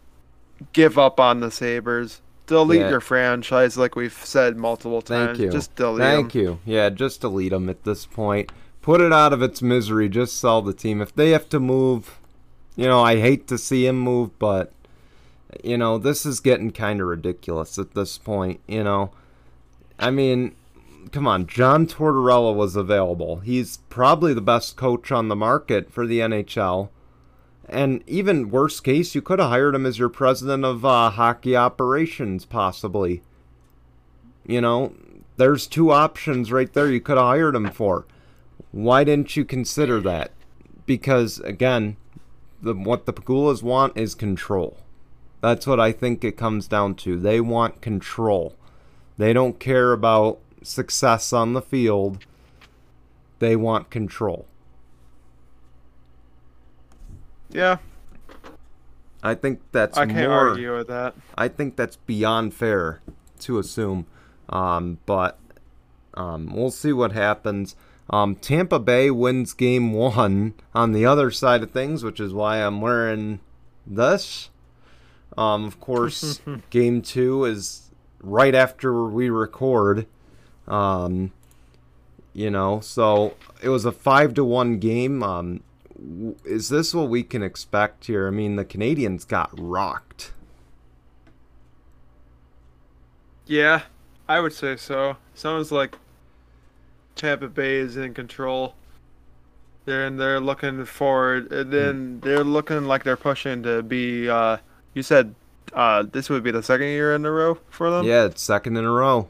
[0.73, 2.91] give up on the Sabres delete yeah.
[2.91, 5.39] your franchise, like we've said multiple times.
[5.39, 5.51] Thank you.
[5.51, 6.43] Just delete Thank them.
[6.43, 6.59] you.
[6.65, 8.53] Yeah, just delete them at this point.
[8.83, 10.09] Put it out of its misery.
[10.09, 11.01] Just sell the team.
[11.01, 12.19] If they have to move,
[12.77, 14.73] you know, I hate to see him move, but
[15.63, 18.61] you know, this is getting kind of ridiculous at this point.
[18.67, 19.11] You know,
[19.99, 20.55] I mean,
[21.13, 23.37] come on, John Tortorella was available.
[23.41, 26.89] He's probably the best coach on the market for the NHL.
[27.69, 31.57] And even worst case, you could have hired him as your president of uh, hockey
[31.57, 33.23] operations, possibly.
[34.47, 34.95] You know,
[35.37, 38.07] there's two options right there you could have hired him for.
[38.71, 40.33] Why didn't you consider that?
[40.87, 41.97] Because again,
[42.61, 44.79] the what the Pegulas want is control.
[45.41, 47.19] That's what I think it comes down to.
[47.19, 48.55] They want control.
[49.17, 52.25] They don't care about success on the field.
[53.39, 54.47] They want control.
[57.55, 57.79] Yeah.
[59.23, 61.15] I think that's I can't more, argue with that.
[61.35, 63.01] I think that's beyond fair
[63.41, 64.07] to assume.
[64.51, 65.39] Um, but
[66.13, 67.75] um, we'll see what happens.
[68.11, 72.59] Um, Tampa Bay wins game one on the other side of things, which is why
[72.59, 73.41] I'm wearing
[73.87, 74.51] this.
[75.39, 76.41] Um, of course,
[76.71, 77.91] game two is
[78.21, 80.07] right after we record.
[80.69, 81.33] Um,
[82.35, 85.23] you know, so it was a five to one game.
[86.45, 88.27] Is this what we can expect here?
[88.27, 90.33] I mean, the Canadiens got rocked.
[93.47, 93.83] Yeah,
[94.29, 95.17] I would say so.
[95.35, 95.99] Sounds like
[97.15, 98.75] Tampa Bay is in control.
[99.85, 104.29] They're and they're looking forward, and then they're looking like they're pushing to be.
[104.29, 104.59] Uh,
[104.95, 105.35] you said
[105.75, 108.07] uh, this would be the second year in a row for them.
[108.07, 109.29] Yeah, it's second in a row.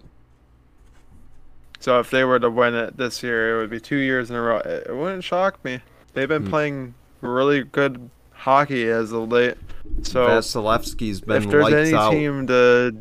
[1.81, 4.37] So if they were to win it this year, it would be two years in
[4.37, 4.59] a row.
[4.59, 5.81] It wouldn't shock me.
[6.15, 6.51] They've been Hmm.
[6.51, 9.57] playing really good hockey as of late.
[10.03, 12.11] So Vasilevskiy's been if there's lights any out.
[12.13, 12.97] team to,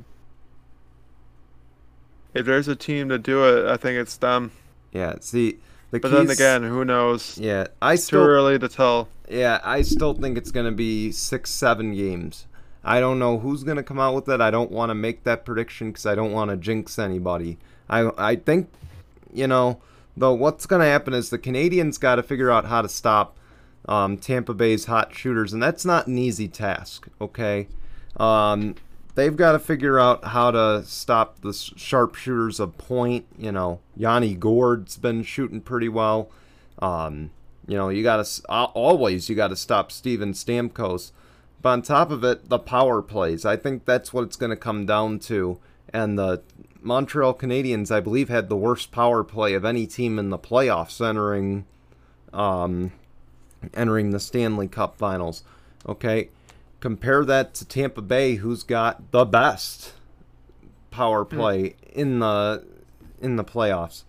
[2.33, 4.51] if there's a team to do it, I think it's them.
[4.91, 5.57] Yeah, see,
[5.91, 7.37] the But then again, who knows?
[7.37, 9.09] yeah, I It's too still early to tell.
[9.29, 12.45] Yeah, I still think it's going to be six, seven games.
[12.83, 14.41] I don't know who's going to come out with it.
[14.41, 17.57] I don't want to make that prediction because I don't want to jinx anybody.
[17.89, 18.69] I I think,
[19.33, 19.79] you know,
[20.15, 23.37] though what's going to happen is the Canadiens got to figure out how to stop
[23.87, 27.07] um, Tampa Bay's hot shooters, and that's not an easy task.
[27.19, 27.67] Okay,
[28.17, 28.75] um,
[29.15, 33.25] they've got to figure out how to stop the sharpshooters of point.
[33.37, 36.29] You know, Yanni Gourde's been shooting pretty well.
[36.79, 37.31] Um,
[37.67, 41.11] you know, you got to always you got to stop Steven Stamkos.
[41.61, 43.45] But on top of it, the power plays.
[43.45, 45.59] I think that's what it's going to come down to.
[45.93, 46.41] And the
[46.81, 51.05] Montreal Canadiens, I believe, had the worst power play of any team in the playoffs
[51.05, 51.65] entering,
[52.33, 52.91] um,
[53.73, 55.43] entering the Stanley Cup Finals.
[55.87, 56.29] Okay,
[56.79, 59.93] compare that to Tampa Bay, who's got the best
[60.91, 62.63] power play in the
[63.21, 64.03] in the playoffs.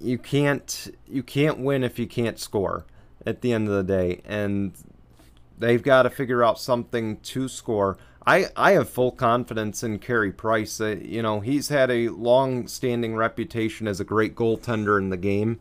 [0.00, 2.84] You can't you can't win if you can't score
[3.24, 4.72] at the end of the day and
[5.58, 10.32] they've got to figure out something to score i i have full confidence in Carey
[10.32, 15.10] Price uh, you know he's had a long standing reputation as a great goaltender in
[15.10, 15.58] the game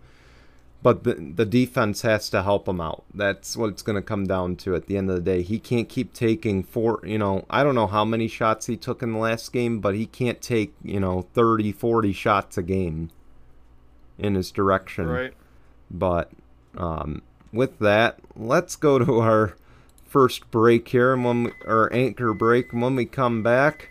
[0.84, 4.25] but the, the defense has to help him out that's what it's going to come
[4.25, 7.45] down to at the end of the day he can't keep taking four you know
[7.49, 10.41] i don't know how many shots he took in the last game but he can't
[10.41, 13.10] take you know 30 40 shots a game
[14.17, 15.08] in his direction.
[15.08, 15.34] Right.
[15.89, 16.32] But
[16.78, 19.56] um, with that, let's go to our
[20.15, 22.71] first break here, and when we, our anchor break.
[22.71, 23.89] And when we come back,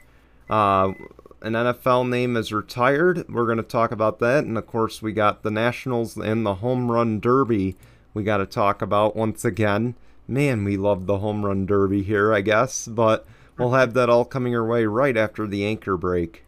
[0.48, 0.94] uh,
[1.42, 3.28] an NFL name is retired.
[3.28, 6.54] We're going to talk about that, and of course, we got the Nationals and the
[6.54, 7.76] Home Run Derby.
[8.14, 9.96] We got to talk about once again.
[10.26, 12.88] Man, we love the Home Run Derby here, I guess.
[12.88, 13.26] But
[13.58, 16.43] we'll have that all coming our way right after the anchor break.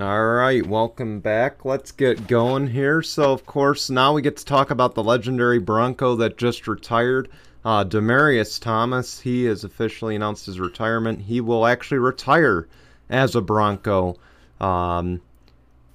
[0.00, 1.64] All right, welcome back.
[1.64, 3.02] Let's get going here.
[3.02, 7.28] So, of course, now we get to talk about the legendary Bronco that just retired.
[7.64, 11.22] Uh, Demaryius Thomas, he has officially announced his retirement.
[11.22, 12.68] He will actually retire
[13.10, 14.14] as a Bronco.
[14.60, 15.20] Um,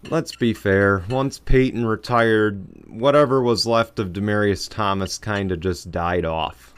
[0.09, 1.05] let's be fair.
[1.09, 6.73] Once Peyton retired, whatever was left of Demaryius Thomas kind of just died off.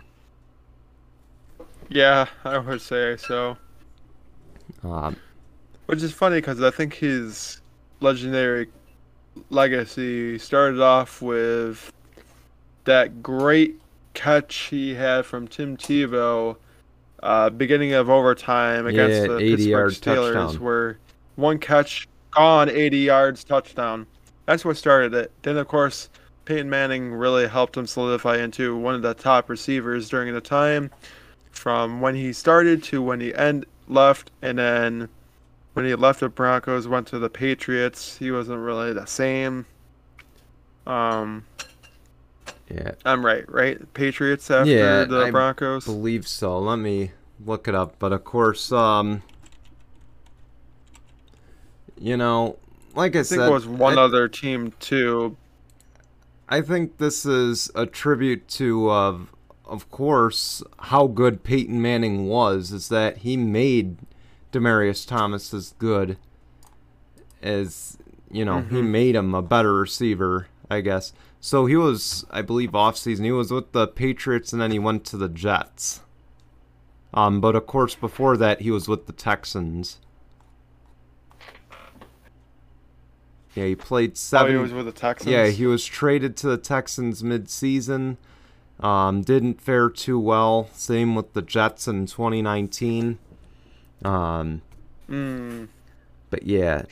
[1.89, 3.57] Yeah, I would say so.
[4.83, 5.15] Um,
[5.86, 7.62] Which is funny because I think his
[8.00, 8.67] legendary
[9.50, 11.91] legacy started off with
[12.86, 13.80] that great
[14.13, 16.56] catch he had from Tim Tebow,
[17.21, 20.63] uh, beginning of overtime against Yeah, the 80 Pittsburgh Steelers, touchdown.
[20.63, 20.98] where
[21.36, 24.08] one catch gone, 80 yards, touchdown.
[24.45, 25.32] That's what started it.
[25.41, 26.10] Then, of course,
[26.45, 30.91] Peyton Manning really helped him solidify into one of the top receivers during the time,
[31.52, 35.10] from when he started to when he end left, and then
[35.75, 38.17] when he left the Broncos, went to the Patriots.
[38.17, 39.65] He wasn't really the same.
[40.88, 41.45] Um,
[42.69, 43.93] yeah, I'm right, right?
[43.93, 45.83] Patriots after Yeah, the I Broncos.
[45.83, 46.57] believe so.
[46.59, 47.11] Let me
[47.45, 47.99] look it up.
[47.99, 49.21] But of course, um,
[51.99, 52.57] you know,
[52.93, 55.35] like I, I think said, it was one I, other team too.
[56.47, 59.17] I think this is a tribute to, uh,
[59.65, 62.71] of course, how good Peyton Manning was.
[62.71, 63.97] Is that he made
[64.59, 66.17] Demaryius Thomas as good
[67.43, 67.97] as
[68.31, 68.87] you know he Mhm.
[68.89, 71.11] made him a better receiver, I guess.
[71.41, 73.25] So he was, I believe, off season.
[73.25, 76.01] He was with the Patriots, and then he went to the Jets.
[77.13, 79.99] Um, but of course, before that, he was with the Texans.
[83.53, 84.51] Yeah, he played Oh, seven.
[84.53, 85.31] he was with the Texans.
[85.31, 88.17] Yeah, he was traded to the Texans mid-season.
[88.81, 90.69] Um, didn't fare too well.
[90.73, 93.17] Same with the Jets in 2019.
[94.03, 94.62] Um,
[95.10, 95.67] Mm,
[96.29, 96.84] but yeah,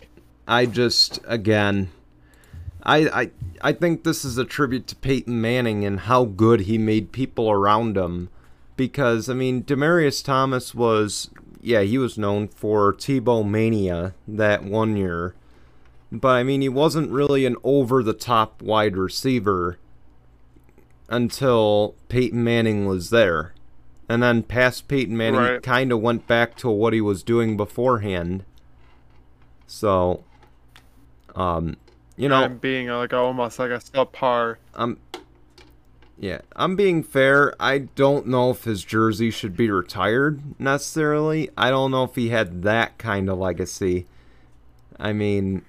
[0.48, 1.90] I just again,
[2.84, 6.78] I I I think this is a tribute to Peyton Manning and how good he
[6.78, 8.30] made people around him.
[8.76, 11.30] Because I mean, Demaryius Thomas was
[11.62, 15.34] yeah he was known for Tebow mania that one year,
[16.12, 19.78] but I mean he wasn't really an over the top wide receiver
[21.10, 23.54] until Peyton Manning was there.
[24.10, 25.64] And then past Peyton Manning, he Right.
[25.64, 28.44] kind of went back to what he was doing beforehand.
[29.66, 30.24] So,
[31.36, 31.78] um,
[32.18, 34.58] you know, and being like almost like a subpar.
[34.76, 35.00] I'm,
[36.18, 37.54] yeah, I'm being fair.
[37.60, 41.50] I don't know if his jersey should be retired necessarily.
[41.58, 44.06] I don't know if he had that kind of legacy.
[45.00, 45.64] I mean,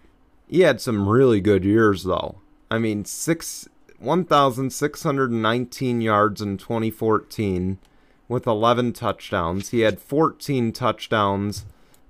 [0.46, 2.36] he had some really good years though.
[2.70, 3.68] I mean, six
[3.98, 7.78] 1,619 yards in 2014
[8.28, 9.70] with 11 touchdowns.
[9.70, 11.64] He had 14 touchdowns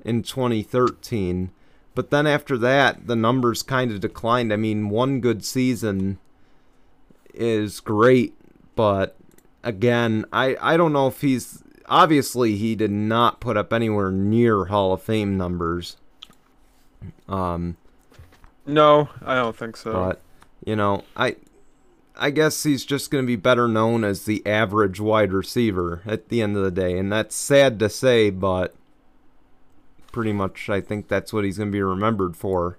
[0.05, 1.51] in 2013.
[1.95, 4.53] But then after that, the numbers kind of declined.
[4.53, 6.19] I mean, one good season
[7.33, 8.35] is great,
[8.75, 9.17] but
[9.63, 11.63] again, I, I don't know if he's.
[11.87, 15.97] Obviously, he did not put up anywhere near Hall of Fame numbers.
[17.29, 17.77] Um,
[18.67, 19.93] no, I don't think so.
[19.93, 20.21] But
[20.65, 21.37] you know, I
[22.17, 26.29] I guess he's just going to be better known as the average wide receiver at
[26.29, 28.75] the end of the day, and that's sad to say, but
[30.13, 32.79] pretty much I think that's what he's going to be remembered for.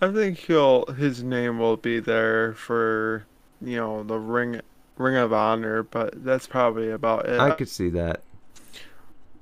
[0.00, 3.26] I think he'll his name will be there for
[3.60, 4.60] you know the ring
[4.96, 7.40] ring of honor, but that's probably about it.
[7.40, 8.22] I could see that.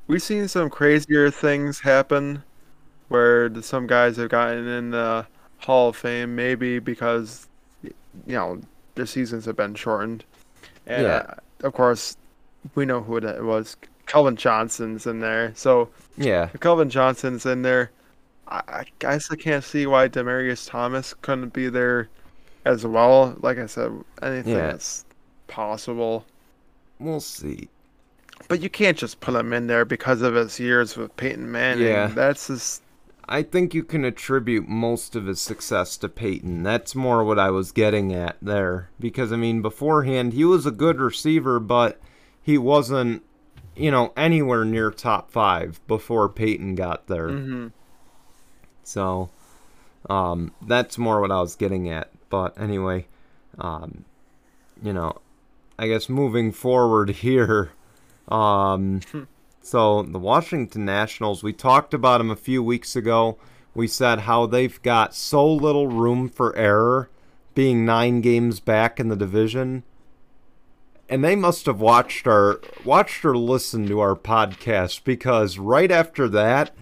[0.07, 2.43] We've seen some crazier things happen
[3.09, 5.27] where some guys have gotten in the
[5.59, 7.47] Hall of Fame, maybe because
[7.83, 7.93] you
[8.27, 8.61] know
[8.95, 10.25] the seasons have been shortened,
[10.87, 11.27] and yeah.
[11.29, 12.17] uh, of course
[12.75, 13.77] we know who it was.
[14.07, 17.91] Calvin Johnson's in there, so yeah, Calvin Johnson's in there.
[18.49, 22.09] I, I guess I can't see why Demaryius Thomas couldn't be there
[22.65, 23.37] as well.
[23.41, 23.93] Like I said,
[24.23, 24.67] anything yeah.
[24.67, 25.05] that's
[25.47, 26.25] possible.
[26.99, 27.69] We'll see.
[28.49, 31.87] But you can't just put him in there because of his years with Peyton Manning.
[31.87, 32.09] Yeah.
[32.09, 32.83] That's just
[33.29, 36.63] I think you can attribute most of his success to Peyton.
[36.63, 38.91] That's more what I was getting at there.
[39.01, 42.01] Because, I mean, beforehand, he was a good receiver, but
[42.43, 43.23] he wasn't,
[43.75, 47.29] you know, anywhere near top five before Peyton got there.
[47.29, 47.69] Mm-hmm.
[48.83, 49.31] So,
[50.11, 52.11] um, that's more what I was getting at.
[52.29, 53.07] But anyway,
[53.59, 54.05] um,
[54.83, 55.21] you know,
[55.79, 57.71] I guess moving forward here,
[58.29, 59.01] um,
[59.65, 63.39] So the Washington Nationals, we talked about them a few weeks ago.
[63.75, 67.09] We said how they've got so little room for error,
[67.55, 69.83] being nine games back in the division.
[71.09, 76.29] And they must have watched our watched or listened to our podcast because right after
[76.29, 76.73] that,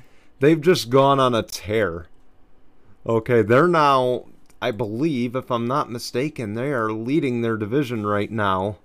[0.41, 2.09] they've just gone on a tear.
[3.07, 4.25] Okay, they're now,
[4.61, 8.79] I believe, if I'm not mistaken, they are leading their division right now.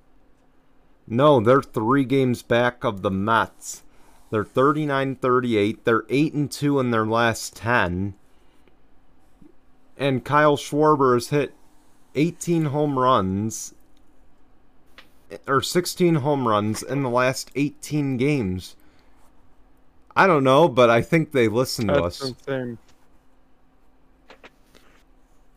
[1.08, 3.84] No, they're three games back of the Mets.
[4.30, 5.80] They're 39-38.
[5.84, 8.14] They're 8 and 2 in their last 10.
[9.98, 11.54] And Kyle Schwarber has hit
[12.16, 13.74] 18 home runs
[15.48, 18.76] or 16 home runs in the last 18 games.
[20.16, 22.24] I don't know, but I think they listen to us.
[22.24, 22.78] Insane.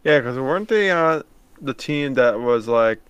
[0.04, 1.22] Yeah, because weren't they uh,
[1.60, 3.00] the team that was like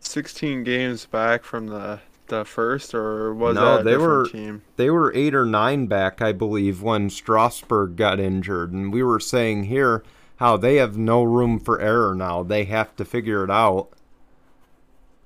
[0.00, 2.00] 16 games back from the
[2.32, 4.62] the first, or was no, that they were team?
[4.76, 9.20] they were eight or nine back, I believe, when Strasburg got injured, and we were
[9.20, 10.02] saying here
[10.36, 12.42] how they have no room for error now.
[12.42, 13.90] They have to figure it out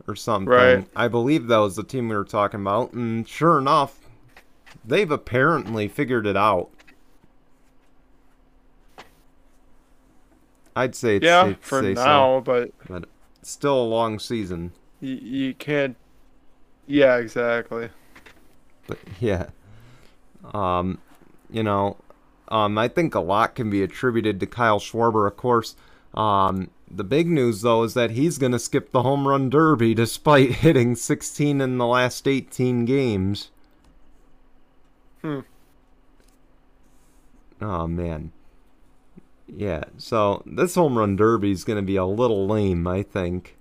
[0.06, 0.48] or something.
[0.48, 0.86] Right.
[0.96, 4.00] I believe that was the team we were talking about, and sure enough,
[4.84, 6.70] they've apparently figured it out.
[10.74, 13.08] I'd say yeah for now, so, but but
[13.42, 14.72] still a long season.
[15.00, 15.96] You, you can't
[16.86, 17.90] yeah, exactly.
[18.86, 19.46] But yeah.
[20.54, 20.98] Um,
[21.50, 21.96] you know,
[22.48, 25.74] um, I think a lot can be attributed to Kyle Schwarber, of course.
[26.14, 29.94] Um, the big news, though, is that he's going to skip the home run derby
[29.94, 33.50] despite hitting 16 in the last 18 games.
[35.22, 35.40] Hmm.
[37.60, 38.32] Oh, man.
[39.48, 43.55] Yeah, so this home run derby is going to be a little lame, I think.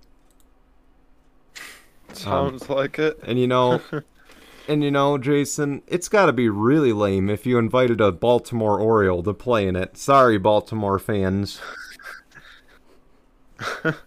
[2.16, 3.18] Sounds um, like it.
[3.22, 3.80] And you know,
[4.68, 8.80] and you know, Jason, it's got to be really lame if you invited a Baltimore
[8.80, 9.96] Oriole to play in it.
[9.96, 11.60] Sorry, Baltimore fans.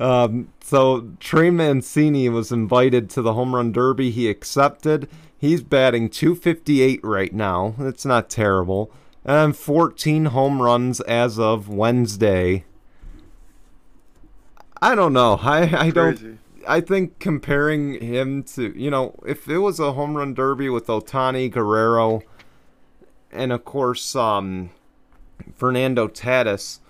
[0.00, 4.10] um, so Trey Mancini was invited to the home run derby.
[4.10, 5.08] He accepted.
[5.38, 7.74] He's batting 258 right now.
[7.78, 8.90] It's not terrible.
[9.24, 12.64] And 14 home runs as of Wednesday.
[14.80, 15.38] I don't know.
[15.42, 16.38] I I don't.
[16.66, 20.86] I think comparing him to you know if it was a home run derby with
[20.86, 22.22] Ohtani Guerrero,
[23.32, 24.70] and of course um,
[25.54, 26.80] Fernando Tatis,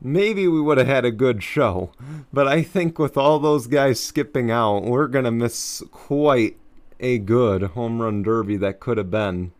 [0.00, 1.90] maybe we would have had a good show.
[2.32, 6.56] But I think with all those guys skipping out, we're gonna miss quite
[7.00, 9.52] a good home run derby that could have been.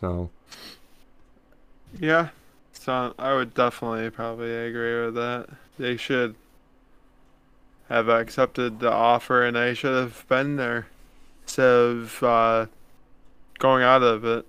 [0.00, 0.30] So.
[1.98, 2.28] Yeah,
[2.72, 5.48] so I would definitely probably agree with that.
[5.78, 6.34] They should
[7.88, 10.86] have accepted the offer and they should have been there.
[11.44, 12.66] instead of uh,
[13.58, 14.44] going out of it.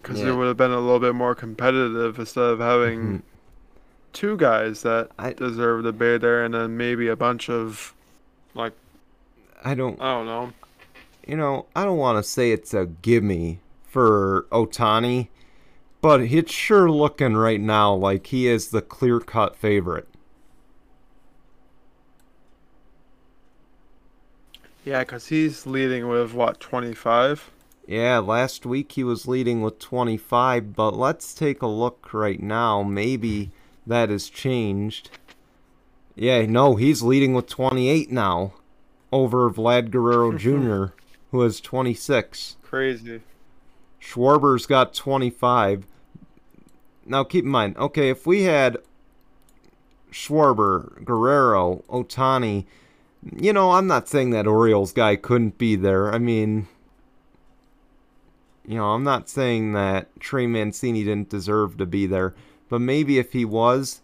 [0.00, 0.28] Because Yeah.
[0.30, 3.22] it would have been a little bit more competitive instead of having Mhm.
[4.14, 7.92] two guys that I- deserve to be there and then maybe a bunch of,
[8.54, 8.72] like,
[9.62, 10.52] I don't I don't know.
[11.26, 15.28] you know, I don't want to say it's a gimme for Ohtani,
[16.00, 20.08] but it's sure looking right now like he is the clear cut favorite.
[24.84, 27.50] Yeah, because he's leading with, what, 25?
[27.86, 32.82] Yeah, last week he was leading with 25, but let's take a look right now.
[32.82, 33.50] Maybe
[33.86, 35.10] that has changed.
[36.14, 38.54] Yeah, no, he's leading with 28 now
[39.12, 40.94] over Vlad Guerrero Jr.,
[41.30, 42.56] who has 26.
[42.62, 43.20] Crazy.
[44.00, 45.86] Schwarber's got 25.
[47.06, 48.78] Now keep in mind, okay, if we had
[50.10, 52.66] Schwarber, Guerrero, Ohtani,
[53.36, 56.12] you know, I'm not saying that Orioles guy couldn't be there.
[56.12, 56.68] I mean,
[58.66, 62.34] you know, I'm not saying that Trey Mancini didn't deserve to be there,
[62.68, 64.02] but maybe if he was,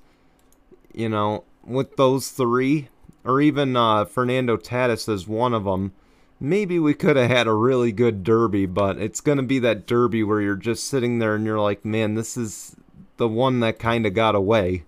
[0.93, 2.89] you know, with those three,
[3.25, 5.93] or even uh, Fernando Tatis as one of them,
[6.41, 9.87] maybe we could have had a really good derby, but it's going to be that
[9.87, 12.77] derby where you're just sitting there and you're like, man, this is
[13.17, 14.85] the one that kind of got away.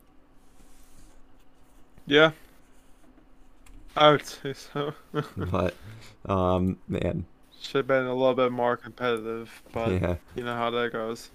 [2.06, 2.32] Yeah.
[3.96, 4.94] I would say so.
[5.36, 5.74] But,
[6.26, 7.24] um, man,
[7.60, 10.16] Should have been a little bit more competitive, but yeah.
[10.34, 11.30] you know how that goes.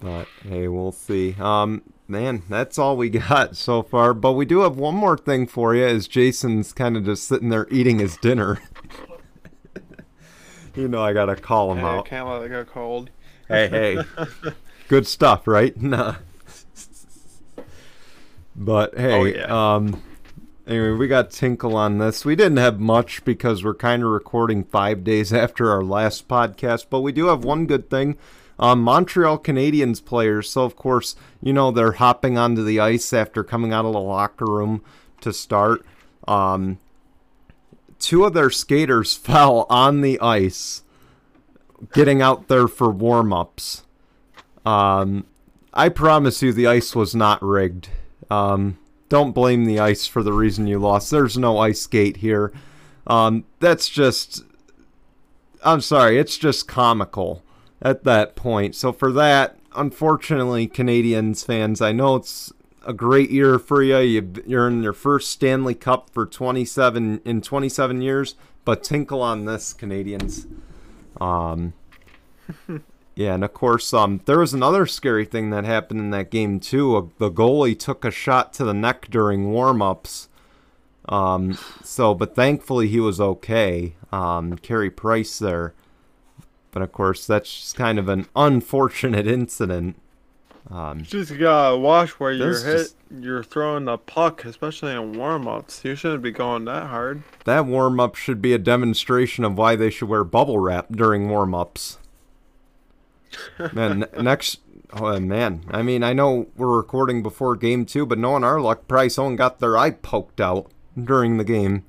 [0.00, 1.34] But hey, we'll see.
[1.40, 4.14] Um, man, that's all we got so far.
[4.14, 5.84] But we do have one more thing for you.
[5.84, 8.60] As Jason's kind of just sitting there eating his dinner.
[10.78, 12.06] you know, I gotta call him Hey, I out.
[12.06, 13.10] can't let it go cold.
[13.48, 13.98] Hey, hey,
[14.88, 15.76] good stuff, right?
[15.82, 16.16] Nah.
[18.56, 19.74] But hey, Oh, yeah.
[19.76, 20.02] um,
[20.66, 22.24] anyway, we got Tinkle on this.
[22.24, 26.86] We didn't have much because we're kind of recording five days after our last podcast,
[26.90, 28.16] but we do have one good thing.
[28.58, 33.44] Um, Montreal Canadiens players, so of course, you know, they're hopping onto the ice after
[33.44, 34.82] coming out of the locker room
[35.20, 35.86] to start.
[36.26, 36.78] Um,
[37.98, 40.82] two of their skaters fell on the ice
[41.92, 43.84] getting out there for warm ups.
[44.64, 45.26] Um,
[45.72, 47.88] I promise you, the ice was not rigged.
[48.30, 48.78] Um,
[49.08, 51.10] don't blame the ice for the reason you lost.
[51.10, 52.52] There's no ice skate here.
[53.06, 54.44] Um, that's just.
[55.64, 57.42] I'm sorry, it's just comical
[57.82, 58.74] at that point.
[58.76, 62.52] So for that, unfortunately, Canadiens fans, I know it's
[62.88, 63.98] a great year for you.
[63.98, 68.34] you you're in your first Stanley Cup for 27 in 27 years,
[68.64, 70.46] but tinkle on this, Canadiens.
[71.20, 71.74] Um,
[73.14, 76.58] yeah, and of course, um, there was another scary thing that happened in that game
[76.60, 77.12] too.
[77.18, 80.30] The goalie took a shot to the neck during warm-ups.
[81.10, 83.96] Um, so, but thankfully he was okay.
[84.10, 85.74] Um, Carey Price there.
[86.70, 90.00] But of course, that's just kind of an unfortunate incident.
[90.70, 92.76] Um, Just gotta watch where you're hit.
[92.78, 95.82] just- You're throwing the puck, especially in warm-ups.
[95.82, 97.22] You shouldn't be going that hard.
[97.46, 101.98] that warm-up should be a demonstration of why they should wear bubble wrap during warm-ups.
[103.72, 104.60] Man, next,
[104.92, 108.88] oh man, I mean, I know we're recording before game two, but knowing our luck,
[108.88, 110.70] probably someone got their eye poked out
[111.02, 111.84] during the game.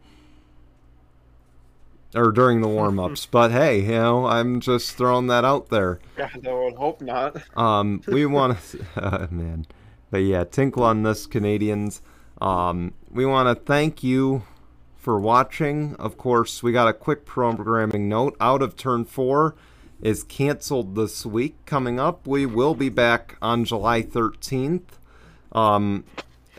[2.16, 3.26] Or during the warm ups.
[3.26, 6.00] but hey, you know, I'm just throwing that out there.
[6.16, 7.38] God, I would hope not.
[7.58, 9.68] Um, we want to, uh, man,
[10.10, 12.02] but yeah, tinkle on this, Canadiens.
[12.42, 14.44] Um, we want to thank you
[14.96, 15.96] for watching.
[15.96, 18.36] Of course, we got a quick programming note.
[18.40, 19.56] Out of Turn Four
[20.02, 21.58] is canceled this week.
[21.66, 24.84] Coming up, we will be back on July 13th.
[25.52, 26.06] Um,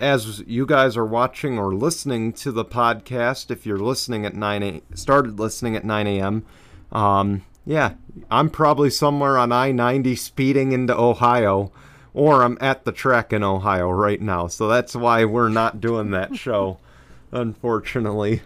[0.00, 4.62] as you guys are watching or listening to the podcast, if you're listening at 9
[4.62, 6.44] a, started listening at 9 a.m.,
[6.90, 7.94] um, yeah,
[8.30, 11.70] I'm probably somewhere on I 90 speeding into Ohio,
[12.14, 14.48] or I'm at the track in Ohio right now.
[14.48, 16.78] So that's why we're not doing that show,
[17.32, 18.42] unfortunately.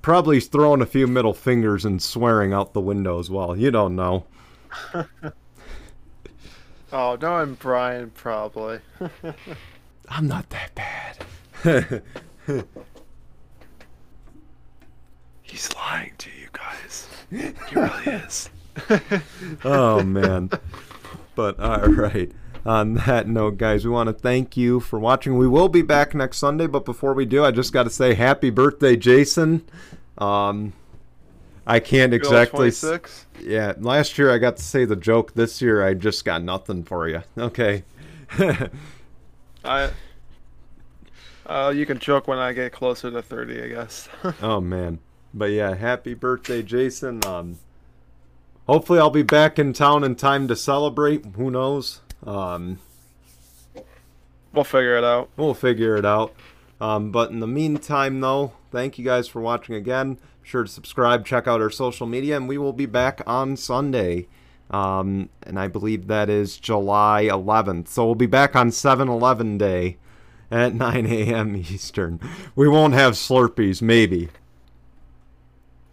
[0.00, 3.56] Probably throwing a few middle fingers and swearing out the window as well.
[3.56, 4.24] You don't know.
[6.92, 8.80] Oh, no, I'm Brian, probably.
[10.08, 12.02] I'm not that bad.
[15.42, 17.08] He's lying to you guys.
[17.30, 18.50] He really is.
[19.64, 20.50] oh man.
[21.34, 22.30] But all right.
[22.64, 25.36] On that note, guys, we want to thank you for watching.
[25.36, 28.14] We will be back next Sunday, but before we do, I just got to say
[28.14, 29.64] happy birthday, Jason.
[30.16, 30.72] Um,
[31.66, 32.68] I can't exactly.
[32.68, 33.26] s- 26?
[33.40, 35.34] Yeah, last year I got to say the joke.
[35.34, 37.22] This year I just got nothing for you.
[37.36, 37.82] Okay.
[39.64, 39.90] I.
[41.44, 44.08] Uh, you can choke when I get closer to 30, I guess.
[44.42, 45.00] oh man.
[45.34, 47.20] but yeah, happy birthday, Jason.
[47.26, 47.58] Um,
[48.68, 51.24] hopefully I'll be back in town in time to celebrate.
[51.36, 52.00] Who knows?
[52.24, 52.78] Um,
[54.52, 55.30] We'll figure it out.
[55.38, 56.34] we'll figure it out.
[56.78, 60.14] Um, but in the meantime, though, thank you guys for watching again.
[60.14, 63.56] Be sure to subscribe, check out our social media, and we will be back on
[63.56, 64.26] Sunday.
[64.72, 67.88] Um, and I believe that is July 11th.
[67.88, 69.98] So we'll be back on 7 Eleven Day
[70.50, 71.56] at 9 a.m.
[71.56, 72.20] Eastern.
[72.54, 74.30] We won't have Slurpees, maybe.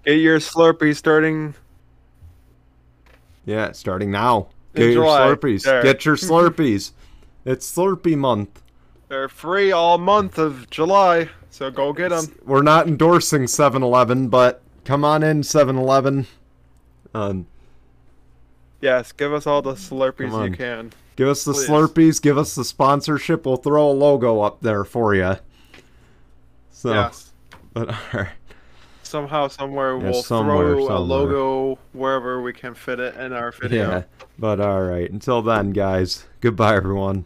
[0.05, 1.55] Get your Slurpee starting.
[3.45, 4.47] Yeah, starting now.
[4.75, 5.05] Get your.
[5.05, 5.63] Slurpees.
[5.63, 5.84] There.
[5.84, 6.91] Get your Slurpees.
[7.45, 8.61] it's Slurpee month.
[9.09, 12.38] They're free all month of July, so go get them.
[12.45, 16.27] We're not endorsing 7-Eleven, but come on in 7-Eleven.
[17.15, 17.47] Um,
[18.82, 20.91] Yes, give us all the Slurpees you can.
[21.15, 21.67] give us the Please.
[21.67, 22.21] Slurpees.
[22.21, 23.45] Give us the sponsorship.
[23.45, 25.36] We'll throw a logo up there for you.
[26.71, 27.32] So, Yes.
[27.73, 28.30] but alright.
[29.03, 33.51] Somehow, somewhere, Yeah, we'll somewhere, throw a logo wherever we can fit it in our
[33.51, 33.89] video.
[33.89, 34.03] Yeah.
[34.38, 35.11] But alright.
[35.11, 36.25] Until then, guys.
[36.41, 37.25] Goodbye, everyone.